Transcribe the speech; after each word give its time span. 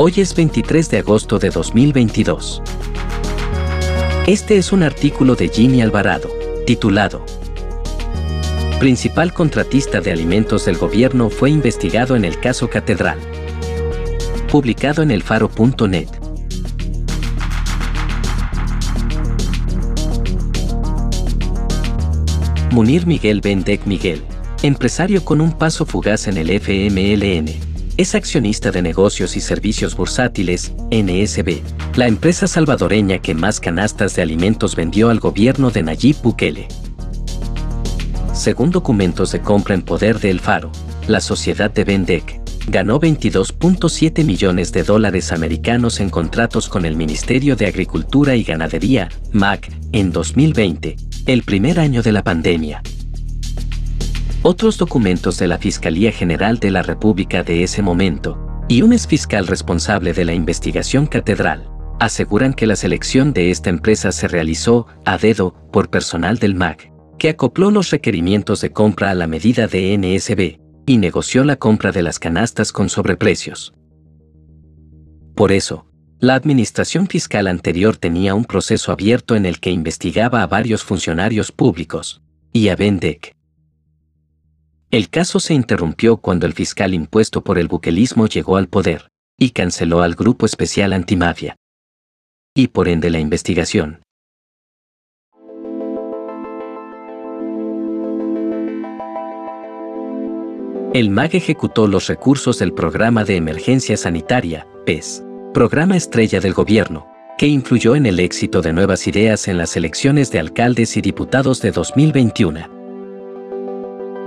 Hoy 0.00 0.12
es 0.18 0.32
23 0.32 0.90
de 0.90 0.98
agosto 0.98 1.40
de 1.40 1.50
2022. 1.50 2.62
Este 4.28 4.56
es 4.56 4.70
un 4.70 4.84
artículo 4.84 5.34
de 5.34 5.48
Ginny 5.48 5.82
Alvarado, 5.82 6.28
titulado 6.68 7.26
Principal 8.78 9.34
contratista 9.34 10.00
de 10.00 10.12
alimentos 10.12 10.66
del 10.66 10.76
gobierno 10.76 11.30
fue 11.30 11.50
investigado 11.50 12.14
en 12.14 12.24
el 12.24 12.38
caso 12.38 12.70
Catedral. 12.70 13.18
Publicado 14.52 15.02
en 15.02 15.10
elfaro.net. 15.10 16.06
Munir 22.70 23.04
Miguel 23.04 23.40
Bendec 23.40 23.84
Miguel, 23.84 24.22
empresario 24.62 25.24
con 25.24 25.40
un 25.40 25.58
paso 25.58 25.84
fugaz 25.84 26.28
en 26.28 26.36
el 26.36 26.50
FMLN 26.50 27.77
es 27.98 28.14
accionista 28.14 28.70
de 28.70 28.80
negocios 28.80 29.36
y 29.36 29.40
servicios 29.40 29.96
bursátiles, 29.96 30.72
NSB, 30.92 31.60
la 31.96 32.06
empresa 32.06 32.46
salvadoreña 32.46 33.18
que 33.18 33.34
más 33.34 33.58
canastas 33.58 34.14
de 34.14 34.22
alimentos 34.22 34.76
vendió 34.76 35.10
al 35.10 35.18
gobierno 35.18 35.72
de 35.72 35.82
Nayib 35.82 36.16
Bukele. 36.22 36.68
Según 38.32 38.70
documentos 38.70 39.32
de 39.32 39.40
compra 39.40 39.74
en 39.74 39.82
poder 39.82 40.20
de 40.20 40.30
El 40.30 40.38
Faro, 40.38 40.70
la 41.08 41.20
sociedad 41.20 41.72
de 41.72 41.82
Bendec 41.82 42.40
ganó 42.68 43.00
22.7 43.00 44.24
millones 44.24 44.72
de 44.72 44.84
dólares 44.84 45.32
americanos 45.32 45.98
en 45.98 46.08
contratos 46.08 46.68
con 46.68 46.84
el 46.84 46.94
Ministerio 46.94 47.56
de 47.56 47.66
Agricultura 47.66 48.36
y 48.36 48.44
Ganadería, 48.44 49.08
MAC, 49.32 49.72
en 49.90 50.12
2020, 50.12 50.94
el 51.26 51.42
primer 51.42 51.80
año 51.80 52.02
de 52.02 52.12
la 52.12 52.22
pandemia. 52.22 52.80
Otros 54.42 54.78
documentos 54.78 55.36
de 55.38 55.48
la 55.48 55.58
Fiscalía 55.58 56.12
General 56.12 56.60
de 56.60 56.70
la 56.70 56.82
República 56.82 57.42
de 57.42 57.64
ese 57.64 57.82
momento, 57.82 58.38
y 58.68 58.82
un 58.82 58.92
exfiscal 58.92 59.48
responsable 59.48 60.12
de 60.12 60.24
la 60.24 60.32
investigación 60.32 61.06
catedral, 61.06 61.68
aseguran 61.98 62.54
que 62.54 62.68
la 62.68 62.76
selección 62.76 63.32
de 63.32 63.50
esta 63.50 63.68
empresa 63.68 64.12
se 64.12 64.28
realizó 64.28 64.86
a 65.04 65.18
dedo 65.18 65.54
por 65.72 65.90
personal 65.90 66.38
del 66.38 66.54
MAC, 66.54 66.92
que 67.18 67.30
acopló 67.30 67.72
los 67.72 67.90
requerimientos 67.90 68.60
de 68.60 68.70
compra 68.70 69.10
a 69.10 69.14
la 69.14 69.26
medida 69.26 69.66
de 69.66 69.98
NSB 69.98 70.60
y 70.86 70.98
negoció 70.98 71.42
la 71.42 71.56
compra 71.56 71.90
de 71.90 72.02
las 72.02 72.20
canastas 72.20 72.70
con 72.70 72.88
sobreprecios. 72.88 73.74
Por 75.34 75.50
eso, 75.50 75.90
la 76.20 76.36
administración 76.36 77.08
fiscal 77.08 77.48
anterior 77.48 77.96
tenía 77.96 78.36
un 78.36 78.44
proceso 78.44 78.92
abierto 78.92 79.34
en 79.34 79.46
el 79.46 79.58
que 79.58 79.70
investigaba 79.70 80.42
a 80.42 80.46
varios 80.46 80.84
funcionarios 80.84 81.50
públicos 81.50 82.22
y 82.52 82.68
a 82.68 82.76
Bendec. 82.76 83.37
El 84.90 85.10
caso 85.10 85.38
se 85.38 85.52
interrumpió 85.52 86.16
cuando 86.16 86.46
el 86.46 86.54
fiscal 86.54 86.94
impuesto 86.94 87.44
por 87.44 87.58
el 87.58 87.68
buquelismo 87.68 88.26
llegó 88.26 88.56
al 88.56 88.68
poder 88.68 89.10
y 89.38 89.50
canceló 89.50 90.00
al 90.00 90.14
Grupo 90.14 90.46
Especial 90.46 90.94
Antimafia. 90.94 91.56
Y 92.56 92.68
por 92.68 92.88
ende 92.88 93.10
la 93.10 93.18
investigación. 93.18 94.00
El 100.94 101.10
MAG 101.10 101.36
ejecutó 101.36 101.86
los 101.86 102.06
recursos 102.06 102.58
del 102.58 102.72
Programa 102.72 103.24
de 103.24 103.36
Emergencia 103.36 103.98
Sanitaria, 103.98 104.66
PES, 104.86 105.22
programa 105.52 105.98
estrella 105.98 106.40
del 106.40 106.54
gobierno, 106.54 107.06
que 107.36 107.46
influyó 107.46 107.94
en 107.94 108.06
el 108.06 108.18
éxito 108.18 108.62
de 108.62 108.72
nuevas 108.72 109.06
ideas 109.06 109.48
en 109.48 109.58
las 109.58 109.76
elecciones 109.76 110.32
de 110.32 110.38
alcaldes 110.38 110.96
y 110.96 111.02
diputados 111.02 111.60
de 111.60 111.72
2021. 111.72 112.77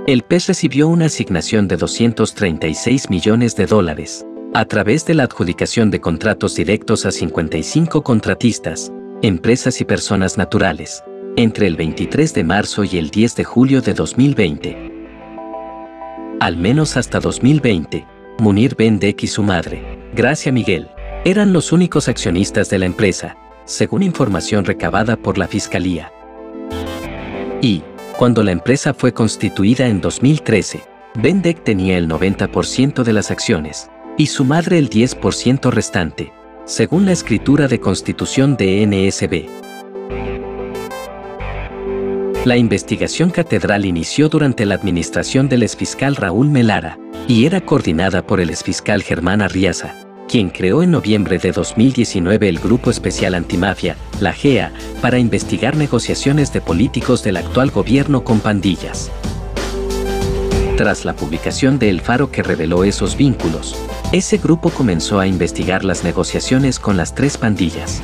El 0.04 0.22
PES 0.22 0.48
recibió 0.48 0.88
una 0.88 1.04
asignación 1.06 1.68
de 1.68 1.76
236 1.76 3.08
millones 3.08 3.54
de 3.54 3.66
dólares, 3.66 4.26
a 4.52 4.64
través 4.64 5.06
de 5.06 5.14
la 5.14 5.22
adjudicación 5.22 5.92
de 5.92 6.00
contratos 6.00 6.56
directos 6.56 7.06
a 7.06 7.12
55 7.12 8.02
contratistas, 8.02 8.90
empresas 9.22 9.80
y 9.80 9.84
personas 9.84 10.36
naturales, 10.36 11.04
entre 11.36 11.68
el 11.68 11.76
23 11.76 12.34
de 12.34 12.42
marzo 12.42 12.82
y 12.82 12.98
el 12.98 13.10
10 13.10 13.36
de 13.36 13.44
julio 13.44 13.80
de 13.80 13.94
2020. 13.94 14.92
Al 16.40 16.56
menos 16.56 16.96
hasta 16.96 17.20
2020, 17.20 18.04
Munir 18.40 18.74
Bendek 18.74 19.22
y 19.22 19.28
su 19.28 19.44
madre, 19.44 20.00
Gracia 20.16 20.50
Miguel, 20.50 20.88
eran 21.24 21.52
los 21.52 21.70
únicos 21.70 22.08
accionistas 22.08 22.68
de 22.70 22.80
la 22.80 22.86
empresa, 22.86 23.36
según 23.66 24.02
información 24.02 24.64
recabada 24.64 25.16
por 25.16 25.38
la 25.38 25.46
Fiscalía. 25.46 26.10
Y, 27.60 27.84
cuando 28.18 28.42
la 28.42 28.52
empresa 28.52 28.94
fue 28.94 29.12
constituida 29.12 29.86
en 29.86 30.00
2013, 30.00 30.82
Bendec 31.14 31.64
tenía 31.64 31.98
el 31.98 32.08
90% 32.08 33.02
de 33.02 33.12
las 33.12 33.30
acciones 33.30 33.90
y 34.16 34.26
su 34.26 34.44
madre 34.44 34.78
el 34.78 34.90
10% 34.90 35.70
restante, 35.70 36.32
según 36.64 37.06
la 37.06 37.12
escritura 37.12 37.68
de 37.68 37.80
constitución 37.80 38.56
de 38.56 38.86
NSB. 38.86 39.62
La 42.44 42.56
investigación 42.56 43.30
catedral 43.30 43.84
inició 43.84 44.28
durante 44.28 44.66
la 44.66 44.74
administración 44.74 45.48
del 45.48 45.62
exfiscal 45.62 46.16
Raúl 46.16 46.48
Melara 46.50 46.98
y 47.28 47.46
era 47.46 47.60
coordinada 47.60 48.26
por 48.26 48.40
el 48.40 48.50
exfiscal 48.50 49.02
Germán 49.02 49.42
Arriaza, 49.42 49.94
quien 50.32 50.48
creó 50.48 50.82
en 50.82 50.90
noviembre 50.90 51.36
de 51.38 51.52
2019 51.52 52.48
el 52.48 52.58
Grupo 52.58 52.90
Especial 52.90 53.34
Antimafia, 53.34 53.98
la 54.18 54.32
GEA, 54.32 54.72
para 55.02 55.18
investigar 55.18 55.76
negociaciones 55.76 56.54
de 56.54 56.62
políticos 56.62 57.22
del 57.22 57.36
actual 57.36 57.70
gobierno 57.70 58.24
con 58.24 58.40
pandillas. 58.40 59.10
Tras 60.78 61.04
la 61.04 61.14
publicación 61.14 61.78
de 61.78 61.90
El 61.90 62.00
Faro 62.00 62.30
que 62.30 62.42
reveló 62.42 62.82
esos 62.84 63.14
vínculos, 63.14 63.76
ese 64.10 64.38
grupo 64.38 64.70
comenzó 64.70 65.20
a 65.20 65.26
investigar 65.26 65.84
las 65.84 66.02
negociaciones 66.02 66.78
con 66.78 66.96
las 66.96 67.14
tres 67.14 67.36
pandillas. 67.36 68.00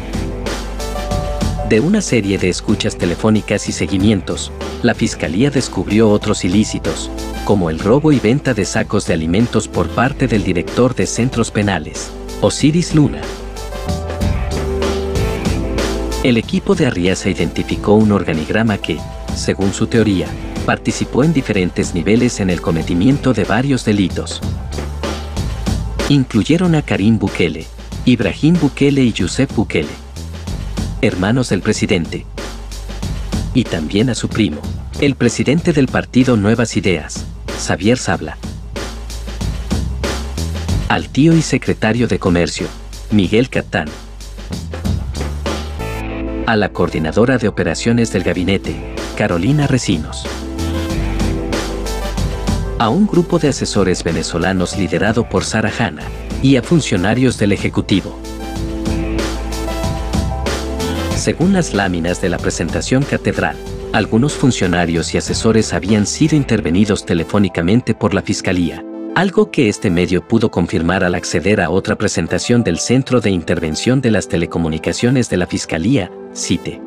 De 1.71 1.81
una 1.81 2.03
serie 2.03 2.37
de 2.37 2.50
escuchas 2.50 2.99
telefónicas 2.99 3.71
y 3.71 3.72
seguimientos, 3.72 4.53
la 4.83 4.93
Fiscalía 4.93 5.50
descubrió 5.50 6.10
otros 6.10 6.45
ilícitos, 6.45 7.10
como 7.47 7.71
el 7.71 7.78
robo 7.78 8.12
y 8.12 8.21
venta 8.21 8.53
de 8.53 8.66
sacos 8.66 9.06
de 9.06 9.15
alimentos 9.15 9.66
por 9.66 9.89
parte 9.89 10.28
del 10.28 10.45
director 10.45 10.95
de 10.95 11.06
centros 11.06 11.50
penales, 11.50 12.10
Osiris 12.41 12.94
Luna. 12.94 13.21
El 16.22 16.37
equipo 16.37 16.76
de 16.76 16.87
Arriaza 16.87 17.31
identificó 17.31 17.94
un 17.94 18.12
organigrama 18.12 18.78
que, 18.78 18.99
según 19.34 19.72
su 19.72 19.88
teoría, 19.88 20.28
participó 20.65 21.25
en 21.25 21.32
diferentes 21.32 21.94
niveles 21.94 22.38
en 22.38 22.50
el 22.50 22.60
cometimiento 22.60 23.34
de 23.34 23.43
varios 23.43 23.84
delitos. 23.84 24.41
Incluyeron 26.09 26.77
a 26.77 26.82
Karim 26.82 27.19
Bukele, 27.19 27.66
Ibrahim 28.04 28.54
Bukele 28.60 29.03
y 29.03 29.12
Yusef 29.12 29.53
Bukele, 29.56 29.88
hermanos 31.03 31.48
del 31.48 31.60
presidente, 31.60 32.25
y 33.53 33.65
también 33.65 34.10
a 34.10 34.15
su 34.15 34.28
primo, 34.28 34.60
el 35.00 35.16
presidente 35.16 35.72
del 35.72 35.88
partido 35.88 36.37
Nuevas 36.37 36.77
Ideas, 36.77 37.25
Xavier 37.59 37.98
Sabla 37.98 38.38
al 40.88 41.10
tío 41.10 41.34
y 41.34 41.43
secretario 41.43 42.09
de 42.09 42.19
Comercio, 42.19 42.66
Miguel 43.10 43.51
Catán, 43.51 43.89
a 46.47 46.57
la 46.57 46.71
coordinadora 46.71 47.36
de 47.36 47.47
operaciones 47.47 48.10
del 48.10 48.22
gabinete, 48.22 48.74
Carolina 49.15 49.66
Recinos, 49.66 50.24
a 52.78 52.89
un 52.89 53.07
grupo 53.07 53.39
de 53.39 53.48
asesores 53.48 54.03
venezolanos 54.03 54.78
liderado 54.78 55.28
por 55.28 55.45
Sara 55.45 55.71
Hanna 55.78 56.04
y 56.42 56.57
a 56.57 56.62
funcionarios 56.62 57.39
del 57.39 57.53
Ejecutivo. 57.53 58.18
Según 61.16 61.53
las 61.53 61.74
láminas 61.74 62.22
de 62.22 62.30
la 62.30 62.39
presentación 62.39 63.03
catedral, 63.03 63.57
algunos 63.92 64.33
funcionarios 64.33 65.12
y 65.15 65.18
asesores 65.18 65.74
habían 65.74 66.07
sido 66.07 66.34
intervenidos 66.34 67.04
telefónicamente 67.04 67.95
por 67.95 68.15
la 68.15 68.22
Fiscalía, 68.22 68.83
algo 69.18 69.50
que 69.50 69.68
este 69.68 69.91
medio 69.91 70.22
pudo 70.28 70.48
confirmar 70.48 71.03
al 71.03 71.16
acceder 71.16 71.60
a 71.60 71.70
otra 71.70 71.97
presentación 71.97 72.62
del 72.62 72.78
Centro 72.78 73.20
de 73.20 73.30
Intervención 73.30 74.00
de 74.00 74.12
las 74.12 74.28
Telecomunicaciones 74.28 75.28
de 75.28 75.36
la 75.36 75.48
Fiscalía, 75.48 76.09
CITE. 76.36 76.80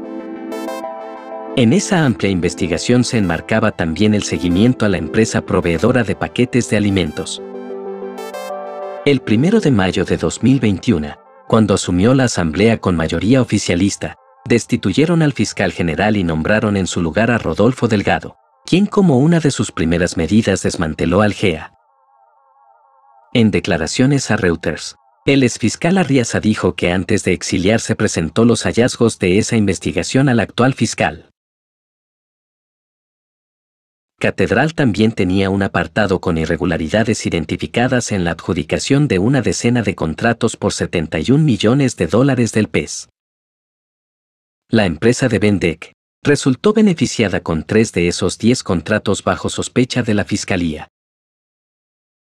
En 1.57 1.73
esa 1.73 2.05
amplia 2.05 2.31
investigación 2.31 3.03
se 3.03 3.17
enmarcaba 3.17 3.73
también 3.73 4.13
el 4.13 4.23
seguimiento 4.23 4.85
a 4.85 4.87
la 4.87 4.97
empresa 4.97 5.41
proveedora 5.41 6.05
de 6.05 6.15
paquetes 6.15 6.69
de 6.69 6.77
alimentos. 6.77 7.41
El 9.05 9.19
primero 9.19 9.59
de 9.59 9.71
mayo 9.71 10.05
de 10.05 10.15
2021, 10.15 11.17
cuando 11.49 11.73
asumió 11.73 12.13
la 12.13 12.23
Asamblea 12.23 12.77
con 12.77 12.95
mayoría 12.95 13.41
oficialista, 13.41 14.15
destituyeron 14.45 15.21
al 15.21 15.33
fiscal 15.33 15.73
general 15.73 16.15
y 16.15 16.23
nombraron 16.23 16.77
en 16.77 16.87
su 16.87 17.01
lugar 17.01 17.29
a 17.29 17.37
Rodolfo 17.39 17.89
Delgado, 17.89 18.37
quien 18.65 18.85
como 18.85 19.17
una 19.17 19.41
de 19.41 19.51
sus 19.51 19.73
primeras 19.73 20.15
medidas 20.15 20.63
desmanteló 20.63 21.23
al 21.23 21.33
GEA. 21.33 21.73
En 23.33 23.49
declaraciones 23.49 24.29
a 24.29 24.35
Reuters, 24.35 24.97
el 25.25 25.43
exfiscal 25.43 25.97
Arriaza 25.97 26.41
dijo 26.41 26.75
que 26.75 26.91
antes 26.91 27.23
de 27.23 27.31
exiliarse 27.31 27.95
presentó 27.95 28.43
los 28.43 28.63
hallazgos 28.63 29.19
de 29.19 29.37
esa 29.37 29.55
investigación 29.55 30.27
al 30.27 30.41
actual 30.41 30.73
fiscal. 30.73 31.29
Catedral 34.19 34.73
también 34.73 35.13
tenía 35.13 35.49
un 35.49 35.63
apartado 35.63 36.19
con 36.19 36.37
irregularidades 36.37 37.25
identificadas 37.25 38.11
en 38.11 38.25
la 38.25 38.31
adjudicación 38.31 39.07
de 39.07 39.19
una 39.19 39.41
decena 39.41 39.81
de 39.81 39.95
contratos 39.95 40.57
por 40.57 40.73
71 40.73 41.41
millones 41.41 41.95
de 41.95 42.07
dólares 42.07 42.51
del 42.51 42.67
PES. 42.67 43.07
La 44.67 44.85
empresa 44.85 45.29
de 45.29 45.39
Bendec 45.39 45.93
resultó 46.21 46.73
beneficiada 46.73 47.39
con 47.39 47.63
tres 47.63 47.93
de 47.93 48.09
esos 48.09 48.37
10 48.37 48.61
contratos 48.63 49.23
bajo 49.23 49.47
sospecha 49.47 50.03
de 50.03 50.15
la 50.15 50.25
Fiscalía. 50.25 50.89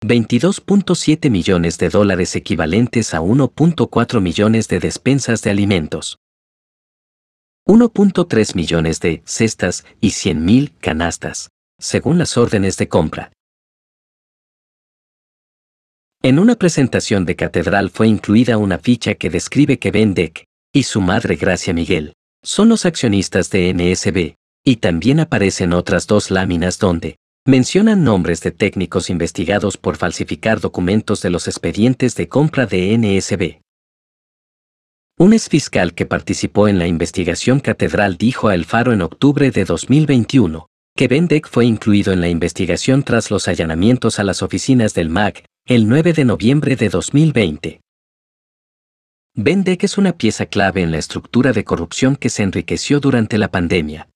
22.7 0.06 1.32
millones 1.32 1.80
de 1.80 1.90
dólares 1.90 2.36
equivalentes 2.36 3.16
a 3.16 3.22
1.4 3.22 4.22
millones 4.22 4.68
de 4.68 4.80
despensas 4.80 5.42
de 5.42 5.50
alimentos. 5.50 6.20
1.3 7.68 8.56
millones 8.56 9.00
de 9.00 9.24
cestas 9.26 9.84
y 10.00 10.10
100.000 10.10 10.74
canastas 10.80 11.50
según 11.80 12.20
las 12.20 12.38
órdenes 12.38 12.78
de 12.78 12.88
compra. 12.88 13.32
En 16.22 16.38
una 16.38 16.56
presentación 16.56 17.26
de 17.26 17.36
catedral 17.36 17.90
fue 17.90 18.08
incluida 18.08 18.60
una 18.60 18.78
ficha 18.78 19.16
que 19.16 19.32
describe 19.32 19.80
que 19.80 19.90
Bendec 19.90 20.46
y 20.72 20.84
su 20.84 21.02
madre 21.02 21.36
Gracia 21.36 21.74
Miguel 21.74 22.14
son 22.44 22.70
los 22.70 22.86
accionistas 22.86 23.50
de 23.50 23.74
NSB, 23.74 24.36
y 24.64 24.76
también 24.78 25.20
aparecen 25.20 25.74
otras 25.74 26.06
dos 26.06 26.30
láminas 26.30 26.78
donde 26.78 27.18
mencionan 27.48 28.04
nombres 28.04 28.42
de 28.42 28.50
técnicos 28.50 29.12
investigados 29.12 29.78
por 29.78 29.98
falsificar 29.98 30.60
documentos 30.60 31.22
de 31.22 31.30
los 31.30 31.48
expedientes 31.48 32.16
de 32.16 32.28
compra 32.28 32.66
de 32.66 32.98
NSB. 32.98 33.62
Un 35.18 35.32
exfiscal 35.32 35.94
que 35.94 36.08
participó 36.08 36.68
en 36.68 36.80
la 36.80 36.88
investigación 36.88 37.60
catedral 37.60 38.18
dijo 38.18 38.48
a 38.48 38.56
El 38.56 38.66
Faro 38.66 38.94
en 38.94 39.02
octubre 39.02 39.52
de 39.52 39.64
2021 39.64 40.68
que 40.98 41.08
Bendec 41.08 41.48
fue 41.48 41.66
incluido 41.66 42.14
en 42.14 42.22
la 42.22 42.30
investigación 42.30 43.04
tras 43.04 43.30
los 43.30 43.48
allanamientos 43.48 44.18
a 44.18 44.24
las 44.24 44.42
oficinas 44.42 44.94
del 44.94 45.10
MAC 45.10 45.46
el 45.68 45.88
9 45.88 46.14
de 46.14 46.26
noviembre 46.26 46.76
de 46.76 46.90
2020. 46.90 47.82
Bendec 49.36 49.84
es 49.84 49.98
una 49.98 50.14
pieza 50.18 50.46
clave 50.46 50.82
en 50.82 50.92
la 50.92 50.98
estructura 50.98 51.52
de 51.52 51.66
corrupción 51.66 52.16
que 52.16 52.30
se 52.30 52.44
enriqueció 52.44 53.02
durante 53.02 53.38
la 53.38 53.52
pandemia. 53.52 54.10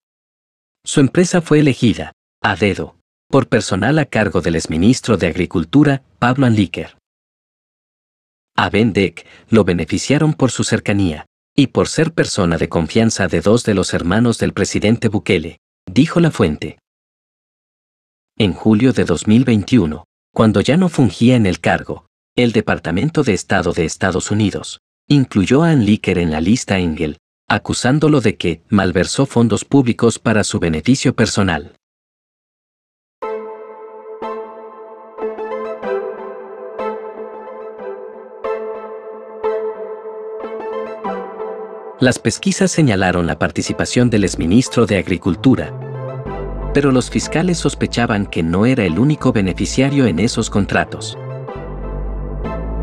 Su 0.86 1.02
empresa 1.02 1.42
fue 1.42 1.60
elegida, 1.60 2.14
a 2.42 2.56
dedo, 2.56 2.99
por 3.30 3.48
personal 3.48 4.00
a 4.00 4.06
cargo 4.06 4.42
del 4.42 4.56
exministro 4.56 5.16
de 5.16 5.28
Agricultura, 5.28 6.02
Pablo 6.18 6.48
Anlíquer. 6.48 6.98
A 8.56 8.72
Bendec 8.72 9.26
lo 9.50 9.64
beneficiaron 9.64 10.34
por 10.34 10.50
su 10.50 10.64
cercanía, 10.64 11.28
y 11.56 11.68
por 11.68 11.88
ser 11.88 12.12
persona 12.12 12.58
de 12.58 12.70
confianza 12.70 13.28
de 13.28 13.42
dos 13.42 13.64
de 13.66 13.76
los 13.76 13.94
hermanos 13.94 14.40
del 14.40 14.54
presidente 14.54 15.10
Bukele, 15.10 15.60
dijo 15.86 16.20
la 16.20 16.32
fuente. 16.32 16.80
En 18.36 18.54
julio 18.54 18.94
de 18.94 19.06
2021, 19.06 20.06
cuando 20.34 20.62
ya 20.62 20.78
no 20.78 20.90
fungía 20.90 21.36
en 21.36 21.46
el 21.46 21.60
cargo, 21.60 22.08
el 22.36 22.52
Departamento 22.52 23.24
de 23.24 23.34
Estado 23.34 23.74
de 23.74 23.86
Estados 23.86 24.32
Unidos 24.32 24.80
incluyó 25.08 25.64
a 25.64 25.72
Anliker 25.72 26.18
en 26.18 26.32
la 26.32 26.42
lista 26.42 26.80
Engel, 26.80 27.18
acusándolo 27.48 28.22
de 28.22 28.38
que 28.38 28.64
malversó 28.70 29.26
fondos 29.26 29.66
públicos 29.66 30.18
para 30.18 30.44
su 30.44 30.60
beneficio 30.60 31.16
personal. 31.16 31.79
Las 42.00 42.18
pesquisas 42.18 42.72
señalaron 42.72 43.28
la 43.28 43.38
participación 43.38 44.10
del 44.10 44.24
exministro 44.24 44.86
de 44.86 44.98
Agricultura, 44.98 45.74
pero 46.74 46.94
los 46.94 47.10
fiscales 47.10 47.58
sospechaban 47.58 48.26
que 48.26 48.42
no 48.42 48.66
era 48.66 48.86
el 48.86 49.00
único 49.00 49.34
beneficiario 49.34 50.06
en 50.06 50.20
esos 50.20 50.50
contratos. 50.50 51.18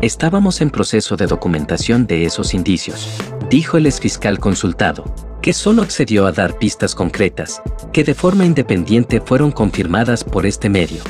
Estábamos 0.03 0.61
en 0.61 0.69
proceso 0.69 1.17
de 1.17 1.25
documentación 1.25 2.05
de 2.05 2.25
esos 2.25 2.53
indicios, 2.53 3.09
dijo 3.49 3.77
el 3.77 3.87
exfiscal 3.87 4.37
consultado, 4.37 5.11
que 5.41 5.51
solo 5.51 5.81
accedió 5.81 6.27
a 6.27 6.31
dar 6.31 6.59
pistas 6.59 6.93
concretas, 6.93 7.63
que 7.91 8.03
de 8.03 8.13
forma 8.13 8.45
independiente 8.45 9.19
fueron 9.19 9.49
confirmadas 9.51 10.23
por 10.23 10.45
este 10.45 10.69
medio. 10.69 11.01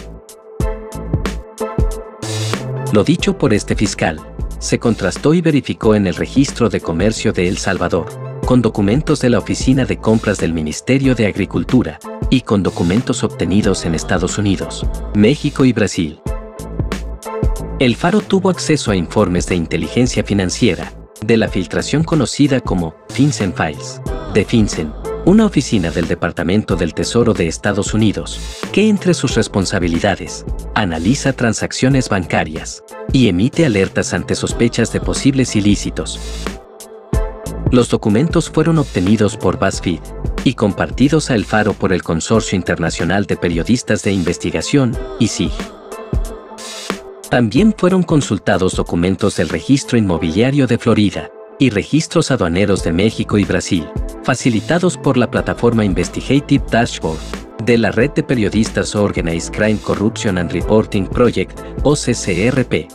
Lo 2.94 3.04
dicho 3.04 3.38
por 3.38 3.54
este 3.54 3.76
fiscal, 3.76 4.22
se 4.60 4.80
contrastó 4.80 5.34
y 5.34 5.42
verificó 5.42 5.96
en 5.96 6.08
el 6.08 6.16
registro 6.16 6.70
de 6.70 6.82
comercio 6.82 7.34
de 7.34 7.48
El 7.48 7.58
Salvador, 7.58 8.08
con 8.46 8.62
documentos 8.62 9.20
de 9.20 9.30
la 9.30 9.40
Oficina 9.40 9.86
de 9.86 9.98
Compras 9.98 10.38
del 10.38 10.54
Ministerio 10.54 11.16
de 11.16 11.28
Agricultura 11.28 12.00
y 12.30 12.42
con 12.42 12.64
documentos 12.64 13.24
obtenidos 13.24 13.86
en 13.86 13.96
Estados 13.96 14.38
Unidos, 14.38 14.86
México 15.16 15.66
y 15.66 15.74
Brasil. 15.74 16.20
El 17.80 17.96
Faro 17.96 18.22
tuvo 18.22 18.50
acceso 18.50 18.92
a 18.92 18.96
informes 18.96 19.46
de 19.48 19.56
inteligencia 19.56 20.24
financiera, 20.24 20.94
de 21.22 21.38
la 21.38 21.48
filtración 21.48 22.04
conocida 22.04 22.60
como 22.60 22.96
FinCEN 23.10 23.54
Files, 23.54 24.02
de 24.34 24.46
FinCEN, 24.46 24.92
una 25.28 25.46
oficina 25.46 25.92
del 25.92 26.08
Departamento 26.08 26.78
del 26.78 26.94
Tesoro 26.94 27.34
de 27.34 27.50
Estados 27.50 27.94
Unidos, 27.94 28.40
que 28.72 28.88
entre 28.88 29.14
sus 29.14 29.36
responsabilidades, 29.36 30.46
analiza 30.74 31.34
transacciones 31.34 32.08
bancarias, 32.08 32.82
y 33.12 33.28
emite 33.28 33.66
alertas 33.66 34.14
ante 34.14 34.36
sospechas 34.36 34.94
de 34.94 35.02
posibles 35.02 35.58
ilícitos. 35.58 36.18
Los 37.72 37.90
documentos 37.90 38.50
fueron 38.50 38.78
obtenidos 38.78 39.36
por 39.36 39.60
BuzzFeed 39.60 40.00
y 40.46 40.54
compartidos 40.54 41.30
a 41.30 41.36
El 41.36 41.44
Faro 41.44 41.74
por 41.74 41.92
el 41.92 42.04
Consorcio 42.04 42.56
Internacional 42.56 43.26
de 43.26 43.36
Periodistas 43.36 44.04
de 44.04 44.14
Investigación, 44.14 44.98
ICIG. 45.20 45.52
También 47.30 47.76
fueron 47.78 48.04
consultados 48.04 48.78
documentos 48.78 49.36
del 49.36 49.50
Registro 49.50 49.98
Inmobiliario 49.98 50.68
de 50.68 50.78
Florida 50.78 51.32
y 51.60 51.70
registros 51.70 52.32
aduaneros 52.32 52.84
de 52.84 52.94
México 52.94 53.38
y 53.38 53.46
Brasil, 53.46 53.88
facilitados 54.24 54.98
por 54.98 55.18
la 55.18 55.30
plataforma 55.30 55.84
Investigative 55.84 56.64
Dashboard 56.70 57.20
de 57.64 57.78
la 57.78 57.92
red 57.92 58.12
de 58.12 58.24
periodistas 58.24 58.96
Organized 58.96 59.54
Crime 59.54 59.78
Corruption 59.80 60.38
and 60.38 60.52
Reporting 60.52 61.06
Project, 61.08 61.60
OCCRP. 61.84 62.88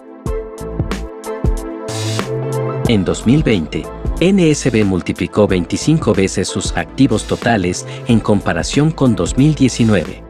En 2.88 3.04
2020, 3.04 3.82
NSB 4.20 4.84
multiplicó 4.84 5.46
25 5.46 6.14
veces 6.14 6.48
sus 6.48 6.76
activos 6.76 7.26
totales 7.26 7.86
en 8.06 8.20
comparación 8.20 8.90
con 8.92 9.14
2019. 9.14 10.24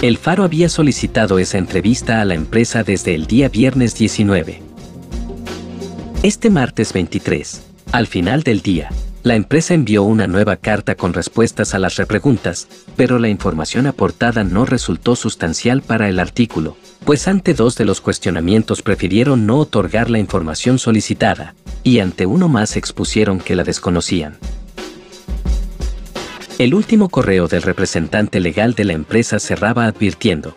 El 0.00 0.16
Faro 0.16 0.42
había 0.42 0.70
solicitado 0.70 1.38
esa 1.38 1.58
entrevista 1.58 2.22
a 2.22 2.24
la 2.24 2.32
empresa 2.32 2.82
desde 2.82 3.14
el 3.14 3.26
día 3.26 3.50
viernes 3.50 3.94
19. 3.94 4.62
Este 6.22 6.48
martes 6.48 6.94
23, 6.94 7.62
al 7.92 8.06
final 8.06 8.42
del 8.42 8.62
día, 8.62 8.88
la 9.22 9.36
empresa 9.36 9.74
envió 9.74 10.02
una 10.02 10.26
nueva 10.26 10.56
carta 10.56 10.96
con 10.96 11.12
respuestas 11.12 11.74
a 11.74 11.78
las 11.78 11.96
repreguntas, 11.96 12.66
pero 12.96 13.18
la 13.18 13.28
información 13.28 13.86
aportada 13.86 14.42
no 14.42 14.64
resultó 14.64 15.14
sustancial 15.14 15.80
para 15.80 16.08
el 16.08 16.18
artículo, 16.18 16.76
pues 17.04 17.28
ante 17.28 17.54
dos 17.54 17.76
de 17.76 17.84
los 17.84 18.00
cuestionamientos 18.00 18.82
prefirieron 18.82 19.46
no 19.46 19.58
otorgar 19.58 20.10
la 20.10 20.18
información 20.18 20.78
solicitada, 20.78 21.54
y 21.84 22.00
ante 22.00 22.26
uno 22.26 22.48
más 22.48 22.76
expusieron 22.76 23.38
que 23.38 23.54
la 23.54 23.62
desconocían. 23.62 24.38
El 26.58 26.74
último 26.74 27.08
correo 27.08 27.48
del 27.48 27.62
representante 27.62 28.40
legal 28.40 28.74
de 28.74 28.84
la 28.84 28.92
empresa 28.92 29.38
cerraba 29.38 29.86
advirtiendo, 29.86 30.56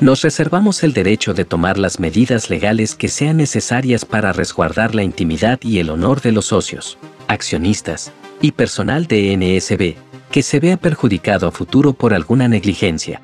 nos 0.00 0.22
reservamos 0.22 0.82
el 0.82 0.92
derecho 0.92 1.32
de 1.32 1.44
tomar 1.44 1.78
las 1.78 2.00
medidas 2.00 2.50
legales 2.50 2.94
que 2.94 3.08
sean 3.08 3.38
necesarias 3.38 4.04
para 4.04 4.32
resguardar 4.32 4.94
la 4.94 5.02
intimidad 5.02 5.58
y 5.62 5.78
el 5.78 5.90
honor 5.90 6.20
de 6.20 6.32
los 6.32 6.46
socios, 6.46 6.98
accionistas 7.28 8.12
y 8.42 8.52
personal 8.52 9.06
de 9.06 9.36
NSB, 9.36 9.94
que 10.30 10.42
se 10.42 10.60
vea 10.60 10.76
perjudicado 10.76 11.48
a 11.48 11.50
futuro 11.50 11.94
por 11.94 12.12
alguna 12.12 12.46
negligencia. 12.46 13.22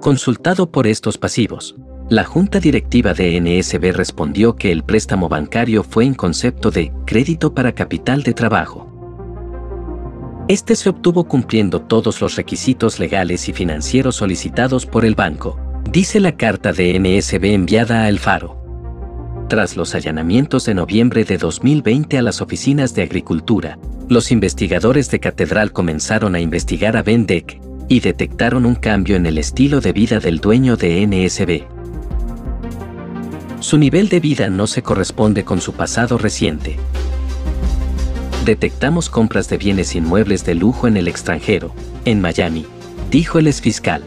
Consultado 0.00 0.70
por 0.70 0.86
estos 0.86 1.18
pasivos, 1.18 1.74
la 2.08 2.24
Junta 2.24 2.60
Directiva 2.60 3.14
de 3.14 3.40
NSB 3.40 3.92
respondió 3.92 4.56
que 4.56 4.72
el 4.72 4.84
préstamo 4.84 5.28
bancario 5.28 5.82
fue 5.82 6.04
en 6.04 6.14
concepto 6.14 6.70
de 6.70 6.92
crédito 7.04 7.52
para 7.52 7.72
capital 7.72 8.22
de 8.22 8.32
trabajo 8.32 8.89
este 10.50 10.74
se 10.74 10.88
obtuvo 10.88 11.28
cumpliendo 11.28 11.80
todos 11.80 12.20
los 12.20 12.34
requisitos 12.34 12.98
legales 12.98 13.48
y 13.48 13.52
financieros 13.52 14.16
solicitados 14.16 14.84
por 14.84 15.04
el 15.04 15.14
banco, 15.14 15.60
dice 15.88 16.18
la 16.18 16.36
carta 16.36 16.72
de 16.72 16.98
NSB 16.98 17.54
enviada 17.54 18.02
a 18.02 18.08
El 18.08 18.18
Faro. 18.18 18.60
Tras 19.48 19.76
los 19.76 19.94
allanamientos 19.94 20.64
de 20.64 20.74
noviembre 20.74 21.22
de 21.24 21.38
2020 21.38 22.18
a 22.18 22.22
las 22.22 22.40
oficinas 22.40 22.96
de 22.96 23.04
agricultura, 23.04 23.78
los 24.08 24.32
investigadores 24.32 25.08
de 25.12 25.20
Catedral 25.20 25.70
comenzaron 25.70 26.34
a 26.34 26.40
investigar 26.40 26.96
a 26.96 27.04
Bendek 27.04 27.60
y 27.88 28.00
detectaron 28.00 28.66
un 28.66 28.74
cambio 28.74 29.14
en 29.14 29.26
el 29.26 29.38
estilo 29.38 29.80
de 29.80 29.92
vida 29.92 30.18
del 30.18 30.40
dueño 30.40 30.76
de 30.76 31.06
NSB. 31.06 31.62
Su 33.60 33.78
nivel 33.78 34.08
de 34.08 34.18
vida 34.18 34.50
no 34.50 34.66
se 34.66 34.82
corresponde 34.82 35.44
con 35.44 35.60
su 35.60 35.74
pasado 35.74 36.18
reciente, 36.18 36.76
Detectamos 38.50 39.08
compras 39.08 39.48
de 39.48 39.58
bienes 39.58 39.94
inmuebles 39.94 40.44
de 40.44 40.56
lujo 40.56 40.88
en 40.88 40.96
el 40.96 41.06
extranjero, 41.06 41.72
en 42.04 42.20
Miami, 42.20 42.66
dijo 43.08 43.38
el 43.38 43.46
exfiscal. 43.46 44.02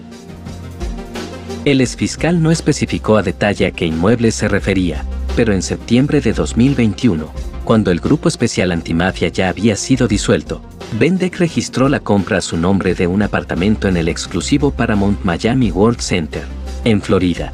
El 1.63 1.79
exfiscal 1.79 2.43
no 2.43 2.51
especificó 2.51 3.15
a 3.15 3.23
detalle 3.23 3.67
a 3.67 3.71
qué 3.71 3.85
inmuebles 3.85 4.35
se 4.35 4.49
refería, 4.49 5.05
pero 5.37 5.53
en 5.53 5.61
septiembre 5.61 6.19
de 6.19 6.33
2021, 6.33 7.31
cuando 7.63 7.89
el 7.89 8.01
Grupo 8.01 8.27
Especial 8.27 8.73
Antimafia 8.73 9.29
ya 9.29 9.47
había 9.47 9.77
sido 9.77 10.09
disuelto, 10.09 10.61
Bendek 10.99 11.37
registró 11.37 11.87
la 11.87 12.01
compra 12.01 12.39
a 12.39 12.41
su 12.41 12.57
nombre 12.57 12.95
de 12.95 13.07
un 13.07 13.21
apartamento 13.21 13.87
en 13.87 13.95
el 13.95 14.09
exclusivo 14.09 14.71
Paramount 14.71 15.23
Miami 15.23 15.71
World 15.71 16.01
Center, 16.01 16.43
en 16.83 17.01
Florida. 17.01 17.53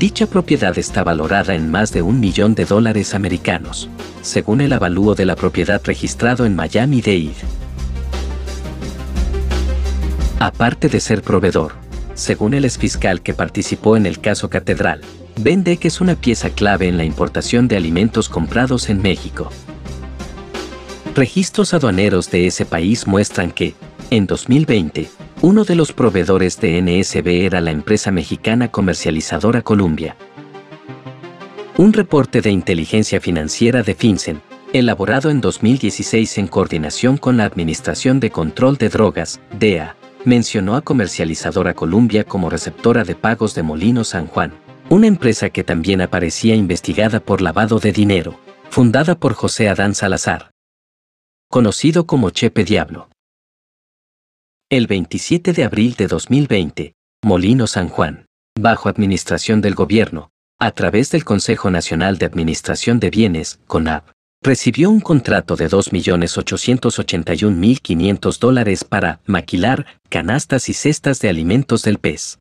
Dicha 0.00 0.24
propiedad 0.26 0.78
está 0.78 1.04
valorada 1.04 1.54
en 1.54 1.70
más 1.70 1.92
de 1.92 2.00
un 2.00 2.20
millón 2.20 2.54
de 2.54 2.64
dólares 2.64 3.14
americanos 3.14 3.90
según 4.22 4.62
el 4.62 4.72
avalúo 4.72 5.14
de 5.14 5.26
la 5.26 5.36
propiedad 5.36 5.80
registrado 5.84 6.46
en 6.46 6.56
Miami-Dade. 6.56 7.34
Aparte 10.38 10.88
de 10.88 11.00
ser 11.00 11.20
proveedor, 11.20 11.72
según 12.14 12.54
el 12.54 12.64
exfiscal 12.64 13.20
que 13.20 13.34
participó 13.34 13.94
en 13.94 14.06
el 14.06 14.20
caso 14.20 14.48
Catedral, 14.48 15.02
vende 15.38 15.76
que 15.76 15.88
es 15.88 16.00
una 16.00 16.14
pieza 16.14 16.48
clave 16.48 16.88
en 16.88 16.96
la 16.96 17.04
importación 17.04 17.68
de 17.68 17.76
alimentos 17.76 18.30
comprados 18.30 18.88
en 18.88 19.02
México. 19.02 19.50
Registros 21.14 21.74
aduaneros 21.74 22.30
de 22.30 22.46
ese 22.46 22.64
país 22.64 23.06
muestran 23.06 23.50
que, 23.50 23.74
en 24.10 24.26
2020, 24.26 25.10
uno 25.42 25.64
de 25.64 25.74
los 25.74 25.92
proveedores 25.94 26.60
de 26.60 26.82
NSB 26.82 27.46
era 27.46 27.62
la 27.62 27.70
empresa 27.70 28.10
mexicana 28.10 28.70
comercializadora 28.70 29.62
Columbia, 29.62 30.16
un 31.78 31.94
reporte 31.94 32.42
de 32.42 32.50
inteligencia 32.50 33.22
financiera 33.22 33.82
de 33.82 33.94
FinCEN, 33.94 34.42
elaborado 34.74 35.30
en 35.30 35.40
2016 35.40 36.36
en 36.38 36.46
coordinación 36.46 37.16
con 37.16 37.38
la 37.38 37.44
Administración 37.44 38.20
de 38.20 38.30
Control 38.30 38.76
de 38.76 38.90
Drogas, 38.90 39.40
DEA, 39.58 39.96
mencionó 40.26 40.76
a 40.76 40.82
Comercializadora 40.82 41.72
Columbia 41.72 42.24
como 42.24 42.50
receptora 42.50 43.04
de 43.04 43.14
pagos 43.14 43.54
de 43.54 43.62
Molino 43.62 44.04
San 44.04 44.26
Juan, 44.26 44.52
una 44.90 45.06
empresa 45.06 45.48
que 45.48 45.64
también 45.64 46.02
aparecía 46.02 46.54
investigada 46.54 47.18
por 47.18 47.40
lavado 47.40 47.78
de 47.78 47.92
dinero, 47.92 48.38
fundada 48.68 49.14
por 49.14 49.32
José 49.32 49.70
Adán 49.70 49.94
Salazar, 49.94 50.50
conocido 51.48 52.06
como 52.06 52.28
Chepe 52.28 52.64
Diablo. 52.64 53.08
El 54.72 54.86
27 54.86 55.52
de 55.52 55.64
abril 55.64 55.96
de 55.96 56.06
2020, 56.06 56.94
Molino 57.24 57.66
San 57.66 57.88
Juan, 57.88 58.26
bajo 58.56 58.88
administración 58.88 59.60
del 59.60 59.74
gobierno, 59.74 60.30
a 60.60 60.70
través 60.70 61.10
del 61.10 61.24
Consejo 61.24 61.72
Nacional 61.72 62.18
de 62.18 62.26
Administración 62.26 63.00
de 63.00 63.10
Bienes, 63.10 63.58
CONAB, 63.66 64.04
recibió 64.40 64.88
un 64.88 65.00
contrato 65.00 65.56
de 65.56 65.68
2.881.500 65.68 68.38
dólares 68.38 68.84
para 68.84 69.18
maquilar 69.26 69.86
canastas 70.08 70.68
y 70.68 70.72
cestas 70.72 71.18
de 71.18 71.30
alimentos 71.30 71.82
del 71.82 71.98
pez. 71.98 72.38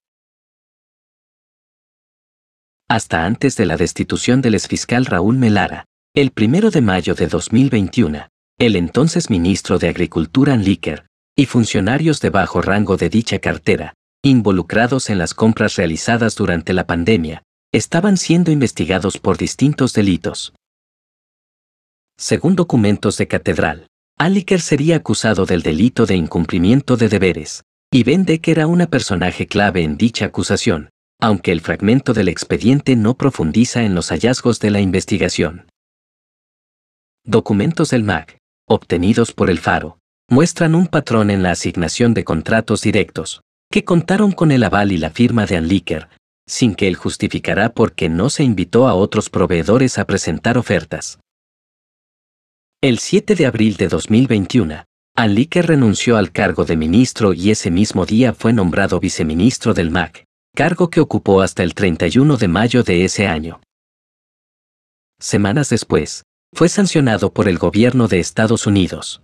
Hasta 2.87 3.25
antes 3.25 3.57
de 3.57 3.65
la 3.65 3.75
destitución 3.75 4.43
del 4.43 4.53
exfiscal 4.53 5.07
Raúl 5.07 5.39
Melara, 5.39 5.85
el 6.13 6.29
primero 6.29 6.69
de 6.69 6.81
mayo 6.81 7.15
de 7.15 7.25
2021, 7.25 8.27
el 8.59 8.75
entonces 8.75 9.31
ministro 9.31 9.79
de 9.79 9.89
Agricultura 9.89 10.53
Anlíker 10.53 11.08
y 11.39 11.45
funcionarios 11.45 12.19
de 12.19 12.31
bajo 12.31 12.61
rango 12.61 12.97
de 12.97 13.09
dicha 13.09 13.39
cartera, 13.39 13.93
involucrados 14.21 15.09
en 15.09 15.17
las 15.17 15.33
compras 15.33 15.77
realizadas 15.77 16.35
durante 16.35 16.73
la 16.73 16.85
pandemia, 16.85 17.43
estaban 17.71 18.17
siendo 18.17 18.51
investigados 18.51 19.17
por 19.19 19.37
distintos 19.37 19.93
delitos. 19.93 20.53
Según 22.17 22.57
documentos 22.57 23.17
de 23.17 23.29
catedral, 23.29 23.87
Aliker 24.17 24.59
sería 24.59 24.97
acusado 24.97 25.45
del 25.45 25.61
delito 25.61 26.05
de 26.05 26.17
incumplimiento 26.17 26.97
de 26.97 27.07
deberes, 27.07 27.63
y 27.89 28.03
Bendek 28.03 28.45
era 28.49 28.67
una 28.67 28.87
personaje 28.87 29.47
clave 29.47 29.83
en 29.83 29.95
dicha 29.95 30.25
acusación, 30.25 30.89
aunque 31.21 31.53
el 31.53 31.61
fragmento 31.61 32.13
del 32.13 32.27
expediente 32.27 32.97
no 32.97 33.15
profundiza 33.15 33.83
en 33.83 33.95
los 33.95 34.09
hallazgos 34.09 34.59
de 34.59 34.71
la 34.71 34.81
investigación. 34.81 35.69
Documentos 37.23 37.91
del 37.91 38.03
MAC, 38.03 38.39
obtenidos 38.67 39.31
por 39.31 39.49
el 39.49 39.59
Faro, 39.59 39.99
muestran 40.29 40.75
un 40.75 40.87
patrón 40.87 41.31
en 41.31 41.43
la 41.43 41.51
asignación 41.51 42.13
de 42.13 42.23
contratos 42.23 42.81
directos, 42.81 43.41
que 43.71 43.83
contaron 43.83 44.31
con 44.31 44.51
el 44.51 44.63
aval 44.63 44.91
y 44.91 44.97
la 44.97 45.09
firma 45.09 45.45
de 45.45 45.57
Anliker, 45.57 46.07
sin 46.47 46.75
que 46.75 46.87
él 46.87 46.95
justificará 46.95 47.73
por 47.73 47.93
qué 47.93 48.09
no 48.09 48.29
se 48.29 48.43
invitó 48.43 48.87
a 48.87 48.93
otros 48.93 49.29
proveedores 49.29 49.97
a 49.97 50.05
presentar 50.05 50.57
ofertas. 50.57 51.19
El 52.81 52.99
7 52.99 53.35
de 53.35 53.45
abril 53.45 53.75
de 53.77 53.87
2021, 53.87 54.85
Anliker 55.15 55.67
renunció 55.67 56.15
al 56.15 56.31
cargo 56.31 56.63
de 56.63 56.77
ministro 56.77 57.33
y 57.33 57.51
ese 57.51 57.71
mismo 57.71 58.05
día 58.05 58.33
fue 58.33 58.53
nombrado 58.53 58.99
viceministro 58.99 59.73
del 59.73 59.91
MAC, 59.91 60.23
cargo 60.55 60.89
que 60.89 61.01
ocupó 61.01 61.41
hasta 61.41 61.63
el 61.63 61.73
31 61.73 62.37
de 62.37 62.47
mayo 62.47 62.83
de 62.83 63.03
ese 63.03 63.27
año. 63.27 63.59
Semanas 65.19 65.69
después, 65.69 66.23
fue 66.53 66.69
sancionado 66.69 67.33
por 67.33 67.49
el 67.49 67.57
gobierno 67.57 68.07
de 68.07 68.19
Estados 68.19 68.65
Unidos. 68.65 69.21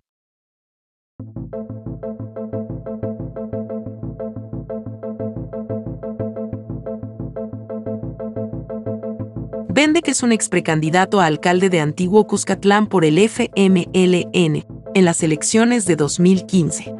Vende 9.75 10.01
que 10.01 10.11
es 10.11 10.23
un 10.23 10.31
ex 10.31 10.47
precandidato 10.47 11.19
a 11.19 11.25
alcalde 11.25 11.69
de 11.69 11.81
Antiguo 11.81 12.25
Cuscatlán 12.27 12.87
por 12.87 13.03
el 13.03 13.17
FMLN 13.17 14.63
en 14.93 15.03
las 15.03 15.21
elecciones 15.21 15.83
de 15.85 15.97
2015. 15.97 16.95